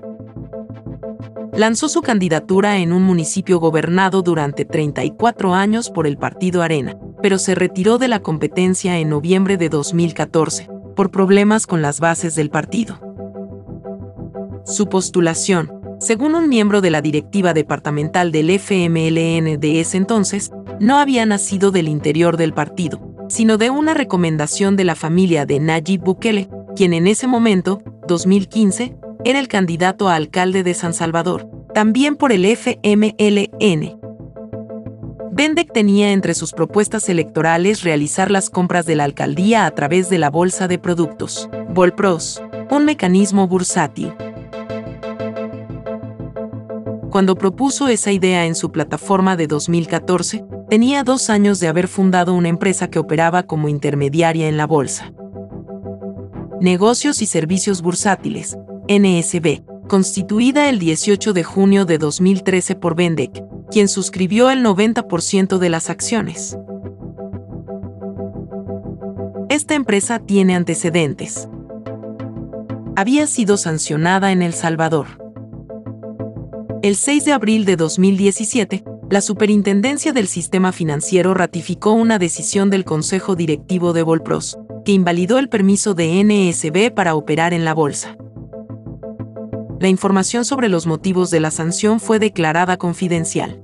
Lanzó 1.54 1.88
su 1.88 2.02
candidatura 2.02 2.80
en 2.80 2.92
un 2.92 3.02
municipio 3.02 3.62
gobernado 3.62 4.24
durante 4.24 4.66
34 4.66 5.54
años 5.54 5.90
por 5.90 6.06
el 6.06 6.18
partido 6.18 6.62
Arena, 6.62 6.98
pero 7.22 7.38
se 7.38 7.56
retiró 7.56 7.98
de 7.98 8.10
la 8.10 8.20
competencia 8.20 9.00
en 9.00 9.08
noviembre 9.08 9.56
de 9.56 9.70
2014 9.70 10.68
por 10.98 11.12
problemas 11.12 11.68
con 11.68 11.82
las 11.82 12.02
bases 12.02 12.36
del 12.36 12.50
partido. 12.50 13.00
Su 14.66 14.90
postulación, 14.90 15.72
según 16.02 16.36
un 16.36 16.50
miembro 16.50 16.82
de 16.82 16.92
la 16.92 17.02
directiva 17.02 17.54
departamental 17.54 18.34
del 18.34 18.50
FMLN 18.50 19.62
de 19.62 19.80
ese 19.80 19.96
entonces, 19.96 20.52
no 20.80 20.98
había 20.98 21.26
nacido 21.26 21.72
del 21.72 21.88
interior 21.88 22.38
del 22.38 22.54
partido, 22.54 23.00
sino 23.30 23.58
de 23.58 23.70
una 23.70 23.94
recomendación 23.94 24.76
de 24.76 24.84
la 24.84 24.96
familia 24.96 25.46
de 25.46 25.60
Nayib 25.60 26.02
Bukele, 26.02 26.50
quien 26.76 26.94
en 26.94 27.08
ese 27.08 27.28
momento, 27.28 27.82
2015, 28.08 28.96
era 29.24 29.40
el 29.40 29.48
candidato 29.48 30.10
a 30.10 30.16
alcalde 30.16 30.64
de 30.64 30.74
San 30.74 30.94
Salvador, 30.94 31.50
también 31.74 32.16
por 32.16 32.32
el 32.32 32.46
FMLN. 32.46 34.00
Bendek 35.32 35.74
tenía 35.74 36.12
entre 36.12 36.34
sus 36.34 36.54
propuestas 36.54 37.10
electorales 37.10 37.84
realizar 37.84 38.32
las 38.32 38.50
compras 38.50 38.86
de 38.86 38.96
la 38.96 39.04
alcaldía 39.04 39.66
a 39.66 39.72
través 39.72 40.10
de 40.10 40.18
la 40.18 40.30
Bolsa 40.30 40.68
de 40.68 40.80
Productos, 40.80 41.50
Volpros, 41.74 42.42
un 42.70 42.86
mecanismo 42.86 43.48
bursátil 43.48 44.14
cuando 47.16 47.36
propuso 47.36 47.88
esa 47.88 48.12
idea 48.12 48.46
en 48.46 48.56
su 48.56 48.74
plataforma 48.74 49.38
de 49.38 49.48
2014, 49.48 50.44
tenía 50.70 51.06
dos 51.06 51.30
años 51.30 51.62
de 51.62 51.70
haber 51.70 51.88
fundado 51.88 52.34
una 52.34 52.50
empresa 52.50 52.90
que 52.90 53.00
operaba 53.00 53.44
como 53.44 53.70
intermediaria 53.70 54.50
en 54.50 54.58
la 54.58 54.68
bolsa. 54.68 55.14
Negocios 56.60 57.22
y 57.22 57.26
Servicios 57.26 57.82
Bursátiles, 57.82 58.58
NSB, 58.90 59.64
constituida 59.88 60.68
el 60.68 60.78
18 60.78 61.32
de 61.32 61.44
junio 61.46 61.86
de 61.86 62.00
2013 62.00 62.76
por 62.76 62.98
Bendek, 62.98 63.46
quien 63.72 63.88
suscribió 63.88 64.50
el 64.50 64.62
90% 64.62 65.58
de 65.58 65.70
las 65.70 65.90
acciones. 65.90 66.58
Esta 69.48 69.76
empresa 69.76 70.20
tiene 70.20 70.54
antecedentes. 70.54 71.48
Había 72.98 73.26
sido 73.26 73.56
sancionada 73.56 74.34
en 74.34 74.42
El 74.42 74.52
Salvador 74.52 75.25
el 76.86 76.96
6 76.96 77.26
de 77.26 77.34
abril 77.34 77.66
de 77.66 77.78
2017, 77.78 78.84
la 79.10 79.20
Superintendencia 79.22 80.14
del 80.14 80.28
Sistema 80.28 80.72
Financiero 80.72 81.34
ratificó 81.34 81.94
una 81.94 82.20
decisión 82.20 82.70
del 82.70 82.86
Consejo 82.86 83.36
Directivo 83.36 83.92
de 83.92 84.04
Volpros, 84.04 84.60
que 84.86 84.92
invalidó 84.92 85.40
el 85.40 85.50
permiso 85.50 85.96
de 85.96 86.24
NSB 86.24 86.94
para 86.94 87.16
operar 87.16 87.56
en 87.56 87.66
la 87.66 87.74
bolsa. 87.74 88.16
La 89.80 89.88
información 89.88 90.46
sobre 90.46 90.70
los 90.70 90.86
motivos 90.86 91.32
de 91.32 91.40
la 91.40 91.50
sanción 91.50 92.00
fue 92.00 92.20
declarada 92.20 92.78
confidencial. 92.78 93.60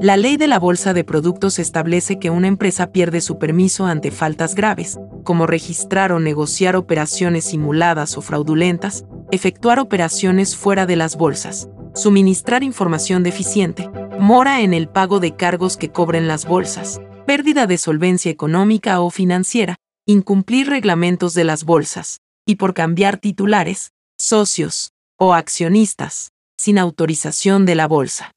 La 0.00 0.16
ley 0.16 0.36
de 0.36 0.48
la 0.48 0.58
Bolsa 0.58 0.92
de 0.94 1.04
Productos 1.04 1.60
establece 1.60 2.18
que 2.18 2.30
una 2.30 2.48
empresa 2.48 2.90
pierde 2.90 3.20
su 3.20 3.38
permiso 3.38 3.86
ante 3.86 4.10
faltas 4.10 4.56
graves, 4.56 4.98
como 5.22 5.46
registrar 5.46 6.10
o 6.10 6.18
negociar 6.18 6.74
operaciones 6.74 7.44
simuladas 7.44 8.18
o 8.18 8.20
fraudulentas, 8.20 9.04
efectuar 9.32 9.78
operaciones 9.78 10.54
fuera 10.56 10.84
de 10.84 10.94
las 10.94 11.16
bolsas, 11.16 11.66
suministrar 11.94 12.62
información 12.62 13.22
deficiente, 13.22 13.88
mora 14.20 14.60
en 14.60 14.74
el 14.74 14.90
pago 14.90 15.20
de 15.20 15.34
cargos 15.34 15.78
que 15.78 15.90
cobren 15.90 16.28
las 16.28 16.44
bolsas, 16.44 17.00
pérdida 17.26 17.66
de 17.66 17.78
solvencia 17.78 18.30
económica 18.30 19.00
o 19.00 19.08
financiera, 19.08 19.76
incumplir 20.06 20.68
reglamentos 20.68 21.32
de 21.32 21.44
las 21.44 21.64
bolsas, 21.64 22.18
y 22.46 22.56
por 22.56 22.74
cambiar 22.74 23.16
titulares, 23.16 23.92
socios 24.18 24.90
o 25.18 25.32
accionistas, 25.32 26.32
sin 26.58 26.78
autorización 26.78 27.64
de 27.64 27.74
la 27.74 27.88
bolsa. 27.88 28.32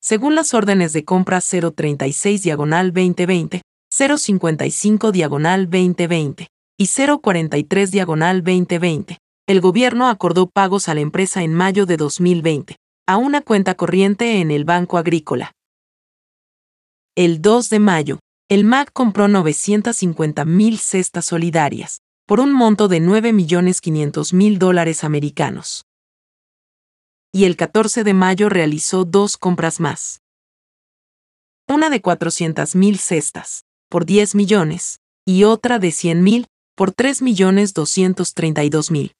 Según 0.00 0.34
las 0.34 0.54
órdenes 0.54 0.94
de 0.94 1.04
compra 1.04 1.42
036 1.42 2.42
diagonal 2.42 2.94
2020, 2.94 3.60
055 3.90 5.12
diagonal 5.12 5.68
2020, 5.68 6.48
y 6.78 6.86
043 6.86 7.90
diagonal 7.90 8.44
2020. 8.44 9.18
El 9.48 9.60
gobierno 9.60 10.08
acordó 10.08 10.48
pagos 10.48 10.88
a 10.88 10.94
la 10.94 11.00
empresa 11.00 11.42
en 11.42 11.52
mayo 11.52 11.86
de 11.86 11.96
2020, 11.96 12.76
a 13.06 13.16
una 13.16 13.40
cuenta 13.40 13.74
corriente 13.74 14.40
en 14.40 14.50
el 14.50 14.64
Banco 14.64 14.96
Agrícola. 14.96 15.52
El 17.16 17.42
2 17.42 17.68
de 17.70 17.78
mayo, 17.80 18.20
el 18.48 18.64
MAC 18.64 18.92
compró 18.92 19.26
950.000 19.26 20.76
cestas 20.76 21.24
solidarias, 21.24 22.00
por 22.26 22.38
un 22.38 22.52
monto 22.52 22.86
de 22.86 23.00
9.500.000 23.00 24.58
dólares 24.58 25.02
americanos. 25.02 25.84
Y 27.32 27.44
el 27.44 27.56
14 27.56 28.04
de 28.04 28.14
mayo 28.14 28.48
realizó 28.48 29.04
dos 29.04 29.36
compras 29.36 29.80
más. 29.80 30.20
Una 31.66 31.90
de 31.90 32.00
400.000 32.00 32.96
cestas, 32.98 33.64
por 33.88 34.06
10 34.06 34.36
millones, 34.36 35.00
y 35.26 35.44
otra 35.44 35.78
de 35.78 35.88
100.000, 35.88 36.46
por 36.78 36.94
3.232.000. 36.94 39.12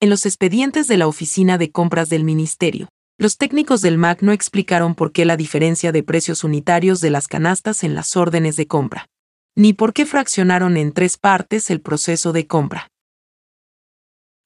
En 0.00 0.08
los 0.08 0.24
expedientes 0.24 0.88
de 0.88 0.96
la 0.96 1.08
Oficina 1.08 1.58
de 1.58 1.70
Compras 1.70 2.08
del 2.08 2.24
Ministerio, 2.24 2.88
los 3.18 3.36
técnicos 3.36 3.82
del 3.82 3.98
MAC 3.98 4.22
no 4.22 4.32
explicaron 4.32 4.94
por 4.94 5.12
qué 5.12 5.26
la 5.26 5.36
diferencia 5.36 5.92
de 5.92 6.02
precios 6.02 6.42
unitarios 6.42 7.02
de 7.02 7.10
las 7.10 7.28
canastas 7.28 7.84
en 7.84 7.94
las 7.94 8.16
órdenes 8.16 8.56
de 8.56 8.66
compra, 8.66 9.10
ni 9.54 9.74
por 9.74 9.92
qué 9.92 10.06
fraccionaron 10.06 10.78
en 10.78 10.92
tres 10.92 11.18
partes 11.18 11.68
el 11.68 11.82
proceso 11.82 12.32
de 12.32 12.46
compra. 12.46 12.88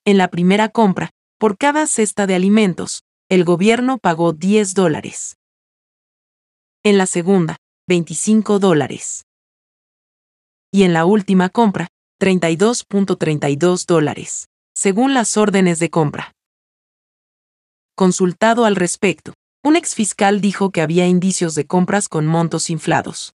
En 0.05 0.19
la 0.19 0.27
primera 0.27 0.71
compra, 0.71 1.11
por 1.39 1.57
cada 1.57 1.87
cesta 1.87 2.27
de 2.27 2.35
alimentos, 2.35 3.05
el 3.29 3.45
gobierno 3.45 3.99
pagó 3.99 4.33
10 4.33 4.75
dólares. 4.75 5.37
En 6.83 6.99
la 6.99 7.07
segunda, 7.07 7.59
25 7.87 8.59
dólares 8.59 9.23
y 10.77 10.83
en 10.83 10.93
la 10.93 11.07
última 11.07 11.49
compra, 11.49 11.89
32.32 12.21 13.87
dólares, 13.87 14.51
según 14.75 15.15
las 15.15 15.39
órdenes 15.39 15.79
de 15.79 15.89
compra. 15.89 16.35
Consultado 17.95 18.67
al 18.67 18.77
respecto, 18.77 19.33
un 19.65 19.75
exfiscal 19.75 20.43
dijo 20.43 20.73
que 20.73 20.83
había 20.83 21.07
indicios 21.07 21.55
de 21.55 21.67
compras 21.67 22.11
con 22.11 22.27
montos 22.27 22.69
inflados. 22.69 23.33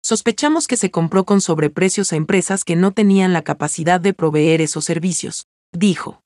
Sospechamos 0.00 0.68
que 0.68 0.76
se 0.76 0.92
compró 0.92 1.24
con 1.24 1.40
sobreprecios 1.40 2.12
a 2.12 2.16
empresas 2.16 2.62
que 2.62 2.76
no 2.76 2.92
tenían 2.92 3.32
la 3.32 3.42
capacidad 3.42 4.00
de 4.00 4.14
proveer 4.14 4.60
esos 4.60 4.84
servicios, 4.84 5.48
dijo. 5.72 6.22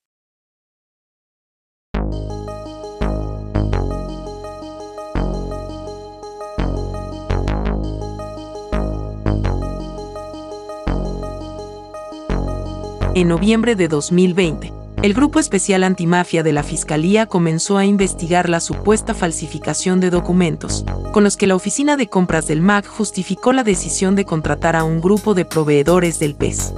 En 13.15 13.29
noviembre 13.29 13.77
de 13.77 13.89
2020, 13.89 14.73
el 15.03 15.13
Grupo 15.13 15.39
Especial 15.39 15.85
Antimafia 15.85 16.43
de 16.43 16.55
la 16.55 16.63
Fiscalía 16.63 17.27
comenzó 17.27 17.77
a 17.77 17.85
investigar 17.85 18.49
la 18.49 18.59
supuesta 18.59 19.13
falsificación 19.13 20.01
de 20.01 20.09
documentos, 20.09 20.87
con 21.13 21.23
los 21.23 21.37
que 21.37 21.47
la 21.47 21.55
Oficina 21.55 21.99
de 21.99 22.09
Compras 22.09 22.47
del 22.47 22.63
MAC 22.63 22.87
justificó 22.87 23.53
la 23.53 23.65
decisión 23.65 24.17
de 24.17 24.25
contratar 24.25 24.77
a 24.77 24.85
un 24.85 25.03
grupo 25.03 25.35
de 25.35 25.45
proveedores 25.45 26.21
del 26.21 26.35
PES. 26.35 26.73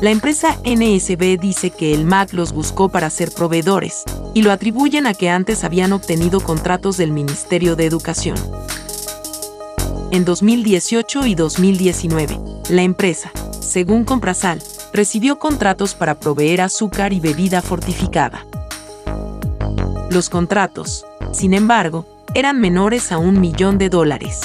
La 0.00 0.10
empresa 0.10 0.56
NSB 0.64 1.38
dice 1.38 1.70
que 1.70 1.94
el 1.94 2.04
MAC 2.04 2.32
los 2.32 2.52
buscó 2.52 2.88
para 2.88 3.10
ser 3.10 3.30
proveedores, 3.30 4.02
y 4.34 4.42
lo 4.42 4.50
atribuyen 4.50 5.06
a 5.06 5.14
que 5.14 5.30
antes 5.30 5.62
habían 5.62 5.92
obtenido 5.92 6.40
contratos 6.40 6.96
del 6.96 7.12
Ministerio 7.12 7.76
de 7.76 7.86
Educación. 7.86 8.36
En 10.16 10.24
2018 10.24 11.26
y 11.26 11.34
2019, 11.34 12.38
la 12.70 12.80
empresa, 12.80 13.30
según 13.60 14.04
Comprasal, 14.04 14.62
recibió 14.94 15.38
contratos 15.38 15.94
para 15.94 16.14
proveer 16.14 16.62
azúcar 16.62 17.12
y 17.12 17.20
bebida 17.20 17.60
fortificada. 17.60 18.46
Los 20.10 20.30
contratos, 20.30 21.04
sin 21.32 21.52
embargo, 21.52 22.06
eran 22.34 22.62
menores 22.62 23.12
a 23.12 23.18
un 23.18 23.42
millón 23.42 23.76
de 23.76 23.90
dólares. 23.90 24.40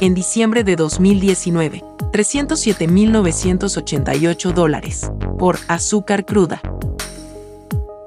En 0.00 0.14
diciembre 0.14 0.64
de 0.64 0.76
2019, 0.76 1.84
307.988 2.10 4.54
dólares 4.54 5.10
por 5.38 5.58
azúcar 5.68 6.24
cruda. 6.24 6.62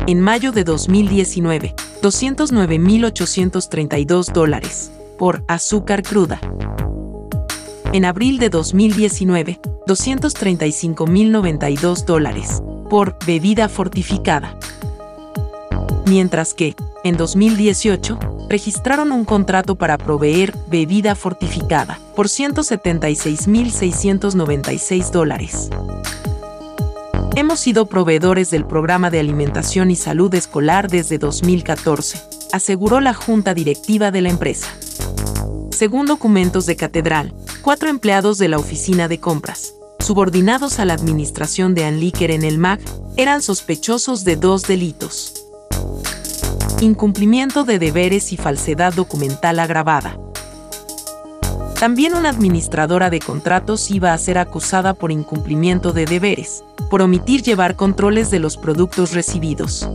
En 0.07 0.21
mayo 0.21 0.51
de 0.51 0.63
2019, 0.63 1.75
209.832 2.01 4.33
dólares 4.33 4.89
por 5.19 5.43
azúcar 5.47 6.01
cruda. 6.01 6.41
En 7.93 8.05
abril 8.05 8.39
de 8.39 8.49
2019, 8.49 9.59
235.092 9.85 12.05
dólares 12.05 12.63
por 12.89 13.15
bebida 13.27 13.69
fortificada. 13.69 14.57
Mientras 16.07 16.55
que, 16.55 16.75
en 17.03 17.17
2018, 17.17 18.17
registraron 18.49 19.11
un 19.11 19.25
contrato 19.25 19.75
para 19.75 19.97
proveer 19.97 20.55
bebida 20.67 21.15
fortificada 21.15 21.99
por 22.15 22.27
176.696 22.27 25.11
dólares. 25.11 25.69
Hemos 27.35 27.59
sido 27.59 27.85
proveedores 27.85 28.49
del 28.49 28.65
programa 28.65 29.11
de 29.11 29.19
alimentación 29.19 29.91
y 29.91 29.95
salud 29.95 30.33
escolar 30.33 30.89
desde 30.89 31.19
2014, 31.19 32.19
aseguró 32.53 33.01
la 33.01 33.13
junta 33.13 33.53
directiva 33.53 34.09
de 34.11 34.21
la 34.21 34.29
empresa. 34.29 34.69
Según 35.71 36.05
documentos 36.07 36.65
de 36.65 36.75
Catedral, 36.75 37.33
cuatro 37.61 37.89
empleados 37.89 38.37
de 38.37 38.49
la 38.49 38.57
oficina 38.57 39.07
de 39.07 39.19
compras, 39.19 39.75
subordinados 39.99 40.79
a 40.79 40.85
la 40.85 40.93
administración 40.93 41.73
de 41.73 41.85
Anliker 41.85 42.31
en 42.31 42.43
el 42.43 42.57
MAC, 42.57 42.81
eran 43.15 43.41
sospechosos 43.41 44.23
de 44.23 44.35
dos 44.35 44.63
delitos. 44.63 45.45
Incumplimiento 46.81 47.63
de 47.63 47.79
deberes 47.79 48.33
y 48.33 48.37
falsedad 48.37 48.93
documental 48.93 49.59
agravada. 49.59 50.17
También 51.79 52.13
una 52.13 52.29
administradora 52.29 53.09
de 53.09 53.19
contratos 53.19 53.89
iba 53.89 54.11
a 54.11 54.17
ser 54.17 54.37
acusada 54.37 54.93
por 54.93 55.11
incumplimiento 55.11 55.93
de 55.93 56.05
deberes, 56.05 56.63
por 56.89 57.01
omitir 57.01 57.41
llevar 57.41 57.75
controles 57.77 58.31
de 58.31 58.39
los 58.39 58.57
productos 58.57 59.13
recibidos. 59.13 59.89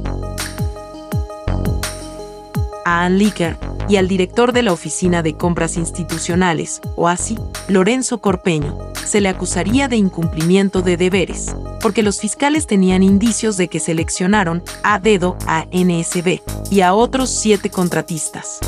A 2.87 3.05
Anliker 3.05 3.59
y 3.89 3.97
al 3.97 4.09
director 4.09 4.53
de 4.53 4.63
la 4.63 4.73
Oficina 4.73 5.23
de 5.23 5.35
Compras 5.35 5.77
Institucionales, 5.77 6.81
OASI, 6.97 7.39
Lorenzo 7.69 8.19
Corpeño, 8.19 8.79
se 9.05 9.21
le 9.21 9.29
acusaría 9.29 9.89
de 9.89 9.97
incumplimiento 9.97 10.83
de 10.83 10.97
deberes, 10.97 11.55
porque 11.81 12.03
los 12.03 12.21
fiscales 12.21 12.67
tenían 12.67 13.03
indicios 13.03 13.57
de 13.57 13.69
que 13.69 13.81
seleccionaron 13.81 14.63
a 14.83 14.99
dedo 14.99 15.37
a 15.47 15.67
NSB 15.73 16.41
y 16.71 16.81
a 16.81 16.95
otros 16.95 17.31
siete 17.31 17.71
contratistas. 17.71 18.61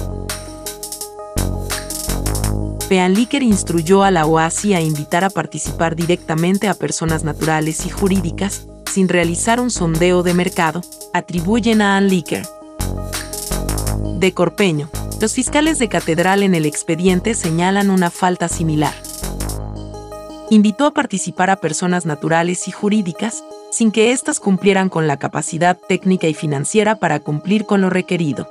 Peanliker 2.88 3.42
instruyó 3.42 4.04
a 4.04 4.12
la 4.12 4.26
OASI 4.26 4.74
a 4.74 4.80
invitar 4.80 5.24
a 5.24 5.30
participar 5.30 5.96
directamente 5.96 6.68
a 6.68 6.74
personas 6.74 7.24
naturales 7.24 7.84
y 7.84 7.90
jurídicas, 7.90 8.68
sin 8.92 9.08
realizar 9.08 9.60
un 9.60 9.70
sondeo 9.70 10.22
de 10.22 10.34
mercado, 10.34 10.82
atribuyen 11.12 11.82
a 11.82 11.96
Anliker. 11.96 12.46
De 14.18 14.32
Corpeño, 14.32 14.88
los 15.20 15.32
fiscales 15.32 15.78
de 15.78 15.88
catedral 15.88 16.42
en 16.42 16.54
el 16.54 16.66
expediente 16.66 17.34
señalan 17.34 17.90
una 17.90 18.10
falta 18.10 18.48
similar. 18.48 18.94
Invitó 20.50 20.86
a 20.86 20.90
participar 20.92 21.50
a 21.50 21.56
personas 21.56 22.06
naturales 22.06 22.68
y 22.68 22.70
jurídicas, 22.70 23.42
sin 23.70 23.90
que 23.90 24.12
éstas 24.12 24.40
cumplieran 24.40 24.88
con 24.88 25.06
la 25.08 25.18
capacidad 25.18 25.76
técnica 25.76 26.28
y 26.28 26.34
financiera 26.34 26.96
para 26.96 27.20
cumplir 27.20 27.64
con 27.64 27.80
lo 27.80 27.90
requerido. 27.90 28.48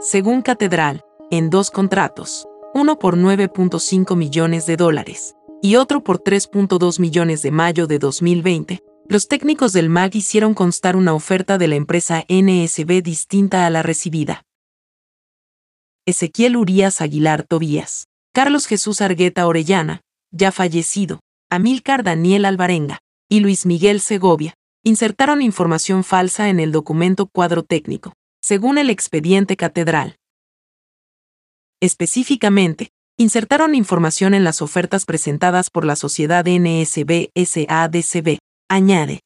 Según 0.00 0.42
Catedral, 0.42 1.04
en 1.30 1.50
dos 1.50 1.70
contratos, 1.70 2.46
uno 2.74 2.98
por 2.98 3.16
9.5 3.16 4.16
millones 4.16 4.66
de 4.66 4.76
dólares 4.76 5.34
y 5.62 5.76
otro 5.76 6.02
por 6.02 6.22
3.2 6.22 7.00
millones 7.00 7.42
de 7.42 7.50
mayo 7.50 7.86
de 7.86 7.98
2020, 7.98 8.83
los 9.06 9.28
técnicos 9.28 9.72
del 9.72 9.90
MAG 9.90 10.16
hicieron 10.16 10.54
constar 10.54 10.96
una 10.96 11.14
oferta 11.14 11.58
de 11.58 11.68
la 11.68 11.74
empresa 11.76 12.24
NSB 12.28 13.02
distinta 13.02 13.66
a 13.66 13.70
la 13.70 13.82
recibida. 13.82 14.42
Ezequiel 16.06 16.56
Urias 16.56 17.00
Aguilar 17.00 17.44
Tobías, 17.44 18.06
Carlos 18.32 18.66
Jesús 18.66 19.00
Argueta 19.00 19.46
Orellana, 19.46 20.00
ya 20.30 20.52
fallecido, 20.52 21.20
Amílcar 21.50 22.02
Daniel 22.02 22.46
Alvarenga 22.46 22.98
y 23.28 23.40
Luis 23.40 23.66
Miguel 23.66 24.00
Segovia, 24.00 24.54
insertaron 24.82 25.42
información 25.42 26.04
falsa 26.04 26.48
en 26.48 26.60
el 26.60 26.72
documento 26.72 27.26
cuadro 27.26 27.62
técnico, 27.62 28.14
según 28.42 28.78
el 28.78 28.90
expediente 28.90 29.56
catedral. 29.56 30.16
Específicamente, 31.80 32.90
insertaron 33.16 33.74
información 33.74 34.34
en 34.34 34.44
las 34.44 34.60
ofertas 34.62 35.04
presentadas 35.04 35.70
por 35.70 35.84
la 35.84 35.96
sociedad 35.96 36.44
NSB 36.46 37.30
SADCB, 37.34 38.38
añade. 38.68 39.20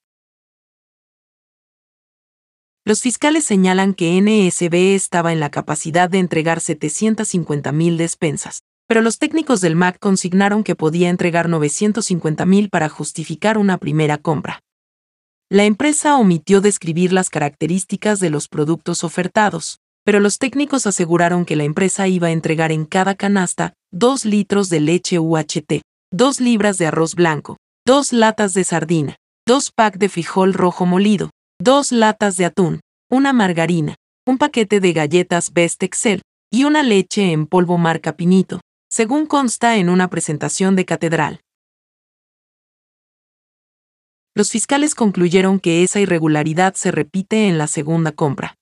Los 2.85 3.03
fiscales 3.03 3.45
señalan 3.45 3.95
que 3.95 4.21
NSB 4.21 4.95
estaba 4.95 5.33
en 5.33 5.41
la 5.41 5.51
capacidad 5.51 6.09
de 6.09 6.19
entregar 6.19 6.61
750.000 6.61 7.97
despensas, 7.97 8.63
pero 8.87 9.03
los 9.03 9.19
técnicos 9.19 9.61
del 9.61 9.77
MAC 9.77 9.99
consignaron 9.99 10.65
que 10.65 10.75
podía 10.75 11.11
entregar 11.11 11.49
950.000 11.49 12.71
para 12.71 12.89
justificar 12.89 13.59
una 13.59 13.77
primera 13.77 14.17
compra. 14.17 14.61
La 15.51 15.65
empresa 15.65 16.17
omitió 16.17 16.61
describir 16.61 17.13
las 17.13 17.31
características 17.31 18.21
de 18.21 18.31
los 18.31 18.49
productos 18.49 19.05
ofertados, 19.05 19.81
pero 20.05 20.21
los 20.21 20.39
técnicos 20.39 20.87
aseguraron 20.87 21.45
que 21.45 21.57
la 21.57 21.65
empresa 21.65 22.09
iba 22.09 22.29
a 22.29 22.33
entregar 22.33 22.73
en 22.73 22.87
cada 22.87 23.15
canasta 23.15 23.75
2 23.93 24.25
litros 24.25 24.71
de 24.71 24.81
leche 24.81 25.19
UHT, 25.19 25.83
2 26.11 26.41
libras 26.41 26.79
de 26.79 26.87
arroz 26.87 27.15
blanco, 27.15 27.59
2 27.87 28.15
latas 28.15 28.55
de 28.55 28.65
sardina, 28.65 29.17
dos 29.49 29.71
packs 29.71 29.99
de 29.99 30.11
frijol 30.11 30.53
rojo 30.53 30.85
molido, 30.85 31.31
dos 31.59 31.91
latas 31.91 32.37
de 32.37 32.45
atún, 32.45 32.81
una 33.11 33.33
margarina, 33.33 33.95
un 34.27 34.37
paquete 34.37 34.79
de 34.79 34.93
galletas 34.93 35.55
Best 35.55 35.83
Excel 35.83 36.21
y 36.53 36.65
una 36.65 36.83
leche 36.83 37.33
en 37.33 37.47
polvo 37.47 37.79
marca 37.79 38.15
Pinito, 38.15 38.61
según 38.91 39.25
consta 39.25 39.79
en 39.79 39.89
una 39.89 40.11
presentación 40.11 40.77
de 40.77 40.85
catedral. 40.85 41.41
Los 44.37 44.51
fiscales 44.51 44.95
concluyeron 44.95 45.61
que 45.61 45.83
esa 45.83 45.99
irregularidad 45.99 46.75
se 46.75 46.91
repite 46.91 47.49
en 47.49 47.57
la 47.57 47.69
segunda 47.69 48.13
compra. 48.13 48.55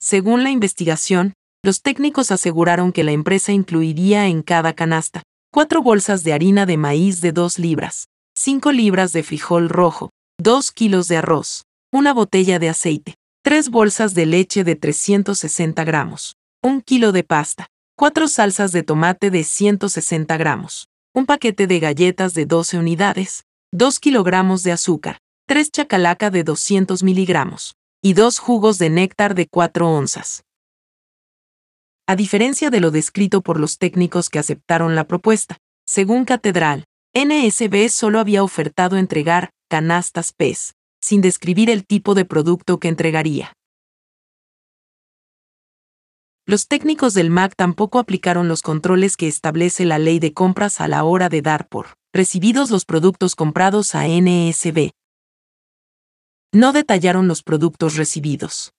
Según 0.00 0.42
la 0.42 0.50
investigación, 0.50 1.34
los 1.62 1.82
técnicos 1.82 2.32
aseguraron 2.32 2.90
que 2.90 3.04
la 3.04 3.12
empresa 3.12 3.52
incluiría 3.52 4.26
en 4.26 4.42
cada 4.42 4.72
canasta 4.72 5.22
cuatro 5.52 5.82
bolsas 5.82 6.24
de 6.24 6.32
harina 6.32 6.66
de 6.66 6.76
maíz 6.76 7.20
de 7.20 7.30
dos 7.30 7.60
libras, 7.60 8.06
5 8.36 8.72
libras 8.72 9.12
de 9.12 9.22
frijol 9.22 9.68
rojo, 9.68 10.10
2 10.40 10.72
kilos 10.72 11.08
de 11.08 11.18
arroz, 11.18 11.64
una 11.92 12.12
botella 12.12 12.58
de 12.58 12.68
aceite, 12.68 13.14
3 13.42 13.68
bolsas 13.70 14.14
de 14.14 14.26
leche 14.26 14.64
de 14.64 14.76
360 14.76 15.84
gramos, 15.84 16.36
1 16.62 16.82
kilo 16.82 17.12
de 17.12 17.24
pasta, 17.24 17.66
4 17.96 18.28
salsas 18.28 18.72
de 18.72 18.82
tomate 18.82 19.30
de 19.30 19.44
160 19.44 20.36
gramos, 20.36 20.88
un 21.14 21.26
paquete 21.26 21.66
de 21.66 21.80
galletas 21.80 22.34
de 22.34 22.46
12 22.46 22.78
unidades, 22.78 23.44
2 23.72 24.00
kilogramos 24.00 24.62
de 24.62 24.72
azúcar, 24.72 25.18
tres 25.50 25.72
chacalaca 25.72 26.30
de 26.30 26.44
200 26.44 27.02
miligramos 27.02 27.74
y 28.00 28.12
dos 28.14 28.38
jugos 28.38 28.78
de 28.78 28.88
néctar 28.88 29.34
de 29.34 29.48
4 29.48 29.88
onzas. 29.88 30.44
A 32.06 32.14
diferencia 32.14 32.70
de 32.70 32.78
lo 32.78 32.92
descrito 32.92 33.42
por 33.42 33.58
los 33.58 33.76
técnicos 33.76 34.30
que 34.30 34.38
aceptaron 34.38 34.94
la 34.94 35.08
propuesta, 35.08 35.58
según 35.84 36.24
Catedral, 36.24 36.84
NSB 37.12 37.88
solo 37.88 38.20
había 38.20 38.44
ofertado 38.44 38.96
entregar 38.96 39.50
canastas 39.68 40.32
PES, 40.32 40.74
sin 41.00 41.20
describir 41.20 41.68
el 41.68 41.84
tipo 41.84 42.14
de 42.14 42.24
producto 42.24 42.78
que 42.78 42.86
entregaría. 42.86 43.52
Los 46.46 46.68
técnicos 46.68 47.14
del 47.14 47.30
MAC 47.30 47.56
tampoco 47.56 47.98
aplicaron 47.98 48.46
los 48.46 48.62
controles 48.62 49.16
que 49.16 49.26
establece 49.26 49.84
la 49.86 49.98
ley 49.98 50.20
de 50.20 50.32
compras 50.32 50.80
a 50.80 50.86
la 50.86 51.02
hora 51.02 51.28
de 51.28 51.42
dar 51.42 51.68
por 51.68 51.94
recibidos 52.12 52.70
los 52.70 52.84
productos 52.84 53.34
comprados 53.34 53.96
a 53.96 54.06
NSB. 54.06 54.90
No 56.52 56.72
detallaron 56.72 57.26
los 57.26 57.42
productos 57.42 57.96
recibidos. 57.96 58.72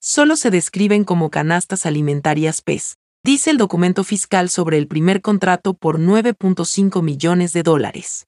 Solo 0.00 0.34
se 0.34 0.50
describen 0.50 1.04
como 1.04 1.30
canastas 1.30 1.86
alimentarias 1.86 2.60
PES, 2.60 2.96
dice 3.24 3.50
el 3.50 3.56
documento 3.56 4.02
fiscal 4.02 4.48
sobre 4.48 4.78
el 4.78 4.88
primer 4.88 5.22
contrato 5.22 5.74
por 5.74 6.00
9.5 6.00 7.02
millones 7.02 7.52
de 7.52 7.62
dólares. 7.62 8.26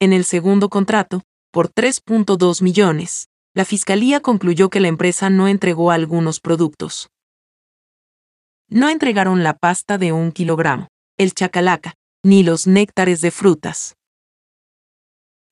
En 0.00 0.12
el 0.12 0.24
segundo 0.24 0.68
contrato, 0.68 1.22
por 1.50 1.68
3.2 1.68 2.62
millones, 2.62 3.28
la 3.54 3.64
Fiscalía 3.64 4.20
concluyó 4.20 4.70
que 4.70 4.80
la 4.80 4.88
empresa 4.88 5.30
no 5.30 5.48
entregó 5.48 5.90
algunos 5.90 6.40
productos. 6.40 7.08
No 8.68 8.88
entregaron 8.88 9.42
la 9.42 9.54
pasta 9.54 9.98
de 9.98 10.12
un 10.12 10.32
kilogramo, 10.32 10.88
el 11.16 11.32
chacalaca, 11.32 11.94
ni 12.24 12.42
los 12.42 12.66
néctares 12.66 13.20
de 13.20 13.30
frutas. 13.30 13.96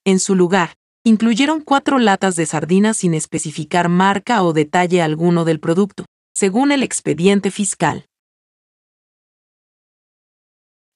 En 0.04 0.18
su 0.18 0.34
lugar, 0.34 0.74
incluyeron 1.04 1.60
cuatro 1.60 1.98
latas 1.98 2.34
de 2.36 2.46
sardinas 2.46 2.96
sin 2.96 3.14
especificar 3.14 3.88
marca 3.88 4.42
o 4.42 4.52
detalle 4.52 5.02
alguno 5.02 5.44
del 5.44 5.60
producto, 5.60 6.04
según 6.34 6.72
el 6.72 6.82
expediente 6.82 7.50
fiscal. 7.50 8.06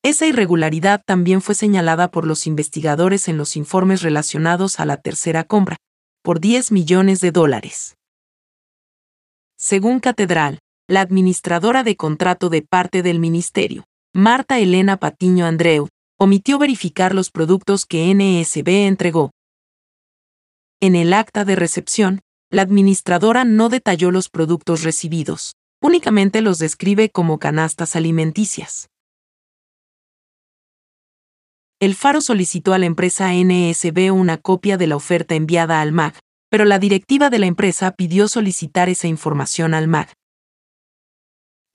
Esa 0.03 0.27
irregularidad 0.27 1.03
también 1.05 1.43
fue 1.43 1.55
señalada 1.55 2.11
por 2.11 2.27
los 2.27 2.47
investigadores 2.47 3.29
en 3.29 3.37
los 3.37 3.57
informes 3.57 4.03
relacionados 4.03 4.79
a 4.79 4.87
la 4.87 4.99
tercera 4.99 5.45
compra, 5.45 5.77
por 6.23 6.41
10 6.41 6.73
millones 6.73 7.21
de 7.21 7.33
dólares. 7.33 7.97
Según 9.59 10.01
Catedral, 10.01 10.61
la 10.89 11.01
administradora 11.01 11.83
de 11.83 11.97
contrato 11.97 12.51
de 12.51 12.63
parte 12.63 13.03
del 13.03 13.19
ministerio, 13.19 13.85
Marta 14.15 14.59
Elena 14.59 14.97
Patiño 14.97 15.45
Andreu, 15.45 15.89
omitió 16.19 16.59
verificar 16.59 17.15
los 17.15 17.31
productos 17.31 17.85
que 17.85 18.15
NSB 18.15 18.87
entregó. 18.87 19.33
En 20.81 20.95
el 20.95 21.13
acta 21.13 21.45
de 21.45 21.57
recepción, 21.57 22.21
la 22.51 22.63
administradora 22.63 23.45
no 23.45 23.69
detalló 23.69 24.11
los 24.11 24.29
productos 24.29 24.83
recibidos, 24.83 25.55
únicamente 25.83 26.41
los 26.43 26.59
describe 26.59 27.11
como 27.11 27.39
canastas 27.39 27.97
alimenticias. 27.97 28.89
El 31.79 31.95
Faro 31.95 32.21
solicitó 32.21 32.73
a 32.73 32.79
la 32.79 32.87
empresa 32.87 33.33
NSB 33.35 34.11
una 34.13 34.39
copia 34.39 34.79
de 34.79 34.87
la 34.87 34.97
oferta 34.97 35.35
enviada 35.35 35.81
al 35.83 35.93
MAG, 35.93 36.19
pero 36.49 36.65
la 36.65 36.79
directiva 36.79 37.29
de 37.29 37.39
la 37.39 37.47
empresa 37.47 37.91
pidió 37.91 38.29
solicitar 38.29 38.89
esa 38.89 39.09
información 39.09 39.75
al 39.75 39.89
MAG. 39.89 40.13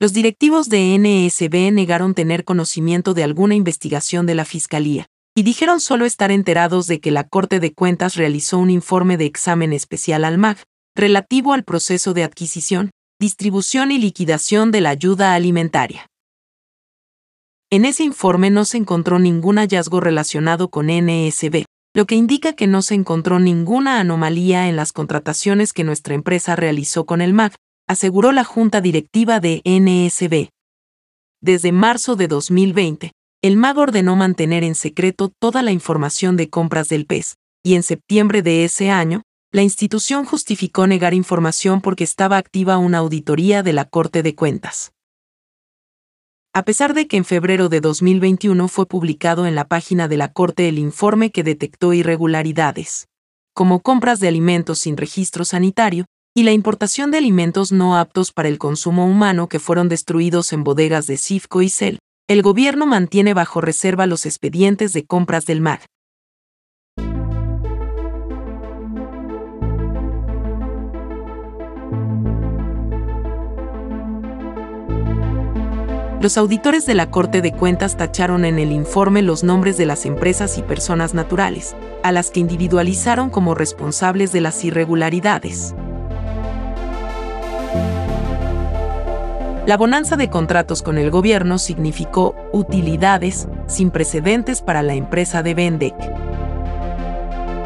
Los 0.00 0.12
directivos 0.12 0.68
de 0.68 0.98
NSB 0.98 1.70
negaron 1.70 2.14
tener 2.14 2.44
conocimiento 2.44 3.14
de 3.14 3.22
alguna 3.22 3.54
investigación 3.54 4.26
de 4.26 4.34
la 4.34 4.44
Fiscalía, 4.44 5.06
y 5.34 5.42
dijeron 5.42 5.80
solo 5.80 6.04
estar 6.04 6.30
enterados 6.30 6.86
de 6.86 7.00
que 7.00 7.10
la 7.10 7.24
Corte 7.24 7.60
de 7.60 7.72
Cuentas 7.72 8.16
realizó 8.16 8.58
un 8.58 8.70
informe 8.70 9.16
de 9.16 9.24
examen 9.24 9.72
especial 9.72 10.24
al 10.24 10.38
MAG 10.38 10.58
relativo 10.94 11.54
al 11.54 11.64
proceso 11.64 12.12
de 12.12 12.22
adquisición, 12.22 12.90
distribución 13.18 13.90
y 13.90 13.98
liquidación 13.98 14.70
de 14.70 14.82
la 14.82 14.90
ayuda 14.90 15.34
alimentaria. 15.34 16.06
En 17.70 17.86
ese 17.86 18.04
informe 18.04 18.50
no 18.50 18.66
se 18.66 18.76
encontró 18.76 19.18
ningún 19.18 19.56
hallazgo 19.56 20.00
relacionado 20.00 20.68
con 20.68 20.88
NSB, 20.88 21.64
lo 21.94 22.06
que 22.06 22.16
indica 22.16 22.52
que 22.52 22.66
no 22.66 22.82
se 22.82 22.94
encontró 22.94 23.38
ninguna 23.38 24.00
anomalía 24.00 24.68
en 24.68 24.76
las 24.76 24.92
contrataciones 24.92 25.72
que 25.72 25.84
nuestra 25.84 26.14
empresa 26.14 26.56
realizó 26.56 27.06
con 27.06 27.22
el 27.22 27.32
MAG, 27.32 27.54
aseguró 27.88 28.32
la 28.32 28.44
Junta 28.44 28.82
Directiva 28.82 29.40
de 29.40 29.62
NSB. 29.64 30.48
Desde 31.40 31.72
marzo 31.72 32.16
de 32.16 32.28
2020, 32.28 33.12
el 33.42 33.56
MAG 33.56 33.76
ordenó 33.76 34.14
mantener 34.14 34.62
en 34.62 34.76
secreto 34.76 35.28
toda 35.28 35.64
la 35.64 35.72
información 35.72 36.36
de 36.36 36.48
compras 36.48 36.88
del 36.88 37.06
PES, 37.06 37.34
y 37.64 37.74
en 37.74 37.82
septiembre 37.82 38.40
de 38.40 38.64
ese 38.64 38.90
año, 38.90 39.22
la 39.50 39.62
institución 39.62 40.24
justificó 40.24 40.86
negar 40.86 41.12
información 41.12 41.80
porque 41.80 42.04
estaba 42.04 42.36
activa 42.36 42.78
una 42.78 42.98
auditoría 42.98 43.64
de 43.64 43.72
la 43.72 43.84
Corte 43.84 44.22
de 44.22 44.36
Cuentas. 44.36 44.92
A 46.54 46.64
pesar 46.64 46.94
de 46.94 47.08
que 47.08 47.16
en 47.16 47.24
febrero 47.24 47.68
de 47.68 47.80
2021 47.80 48.68
fue 48.68 48.86
publicado 48.86 49.44
en 49.44 49.56
la 49.56 49.66
página 49.66 50.06
de 50.06 50.18
la 50.18 50.32
Corte 50.32 50.68
el 50.68 50.78
informe 50.78 51.32
que 51.32 51.42
detectó 51.42 51.92
irregularidades, 51.94 53.08
como 53.54 53.80
compras 53.80 54.20
de 54.20 54.28
alimentos 54.28 54.78
sin 54.78 54.96
registro 54.96 55.44
sanitario, 55.44 56.06
y 56.32 56.44
la 56.44 56.52
importación 56.52 57.10
de 57.10 57.18
alimentos 57.18 57.72
no 57.72 57.96
aptos 57.98 58.30
para 58.30 58.48
el 58.48 58.58
consumo 58.58 59.04
humano 59.04 59.48
que 59.48 59.58
fueron 59.58 59.88
destruidos 59.88 60.52
en 60.52 60.62
bodegas 60.62 61.08
de 61.08 61.16
Cifco 61.16 61.60
y 61.60 61.68
Cel, 61.68 61.98
el 62.28 62.42
gobierno 62.42 62.86
mantiene 62.86 63.34
bajo 63.34 63.60
reserva 63.60 64.06
los 64.06 64.26
expedientes 64.26 64.92
de 64.92 65.04
compras 65.04 65.44
del 65.44 65.60
MAG. 65.60 65.80
Los 76.22 76.38
auditores 76.38 76.86
de 76.86 76.94
la 76.94 77.10
Corte 77.10 77.42
de 77.42 77.50
Cuentas 77.50 77.96
tacharon 77.96 78.44
en 78.44 78.60
el 78.60 78.70
informe 78.70 79.22
los 79.22 79.42
nombres 79.42 79.76
de 79.76 79.86
las 79.86 80.06
empresas 80.06 80.56
y 80.56 80.62
personas 80.62 81.14
naturales, 81.14 81.74
a 82.04 82.12
las 82.12 82.30
que 82.30 82.38
individualizaron 82.38 83.28
como 83.28 83.56
responsables 83.56 84.30
de 84.30 84.40
las 84.40 84.64
irregularidades. 84.64 85.74
La 89.64 89.76
bonanza 89.76 90.16
de 90.16 90.28
contratos 90.28 90.82
con 90.82 90.98
el 90.98 91.12
gobierno 91.12 91.56
significó 91.56 92.34
utilidades 92.52 93.46
sin 93.68 93.92
precedentes 93.92 94.60
para 94.60 94.82
la 94.82 94.94
empresa 94.94 95.44
de 95.44 95.54
Vendec. 95.54 95.94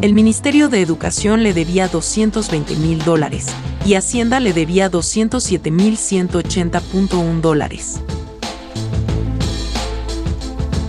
El 0.00 0.12
Ministerio 0.12 0.68
de 0.68 0.82
Educación 0.82 1.44
le 1.44 1.54
debía 1.54 1.86
220 1.86 2.74
mil 2.78 2.98
dólares 3.04 3.46
y 3.84 3.94
Hacienda 3.94 4.40
le 4.40 4.52
debía 4.52 4.88
207 4.88 5.70
mil 5.70 5.98
180.1 5.98 7.40
dólares. 7.40 8.00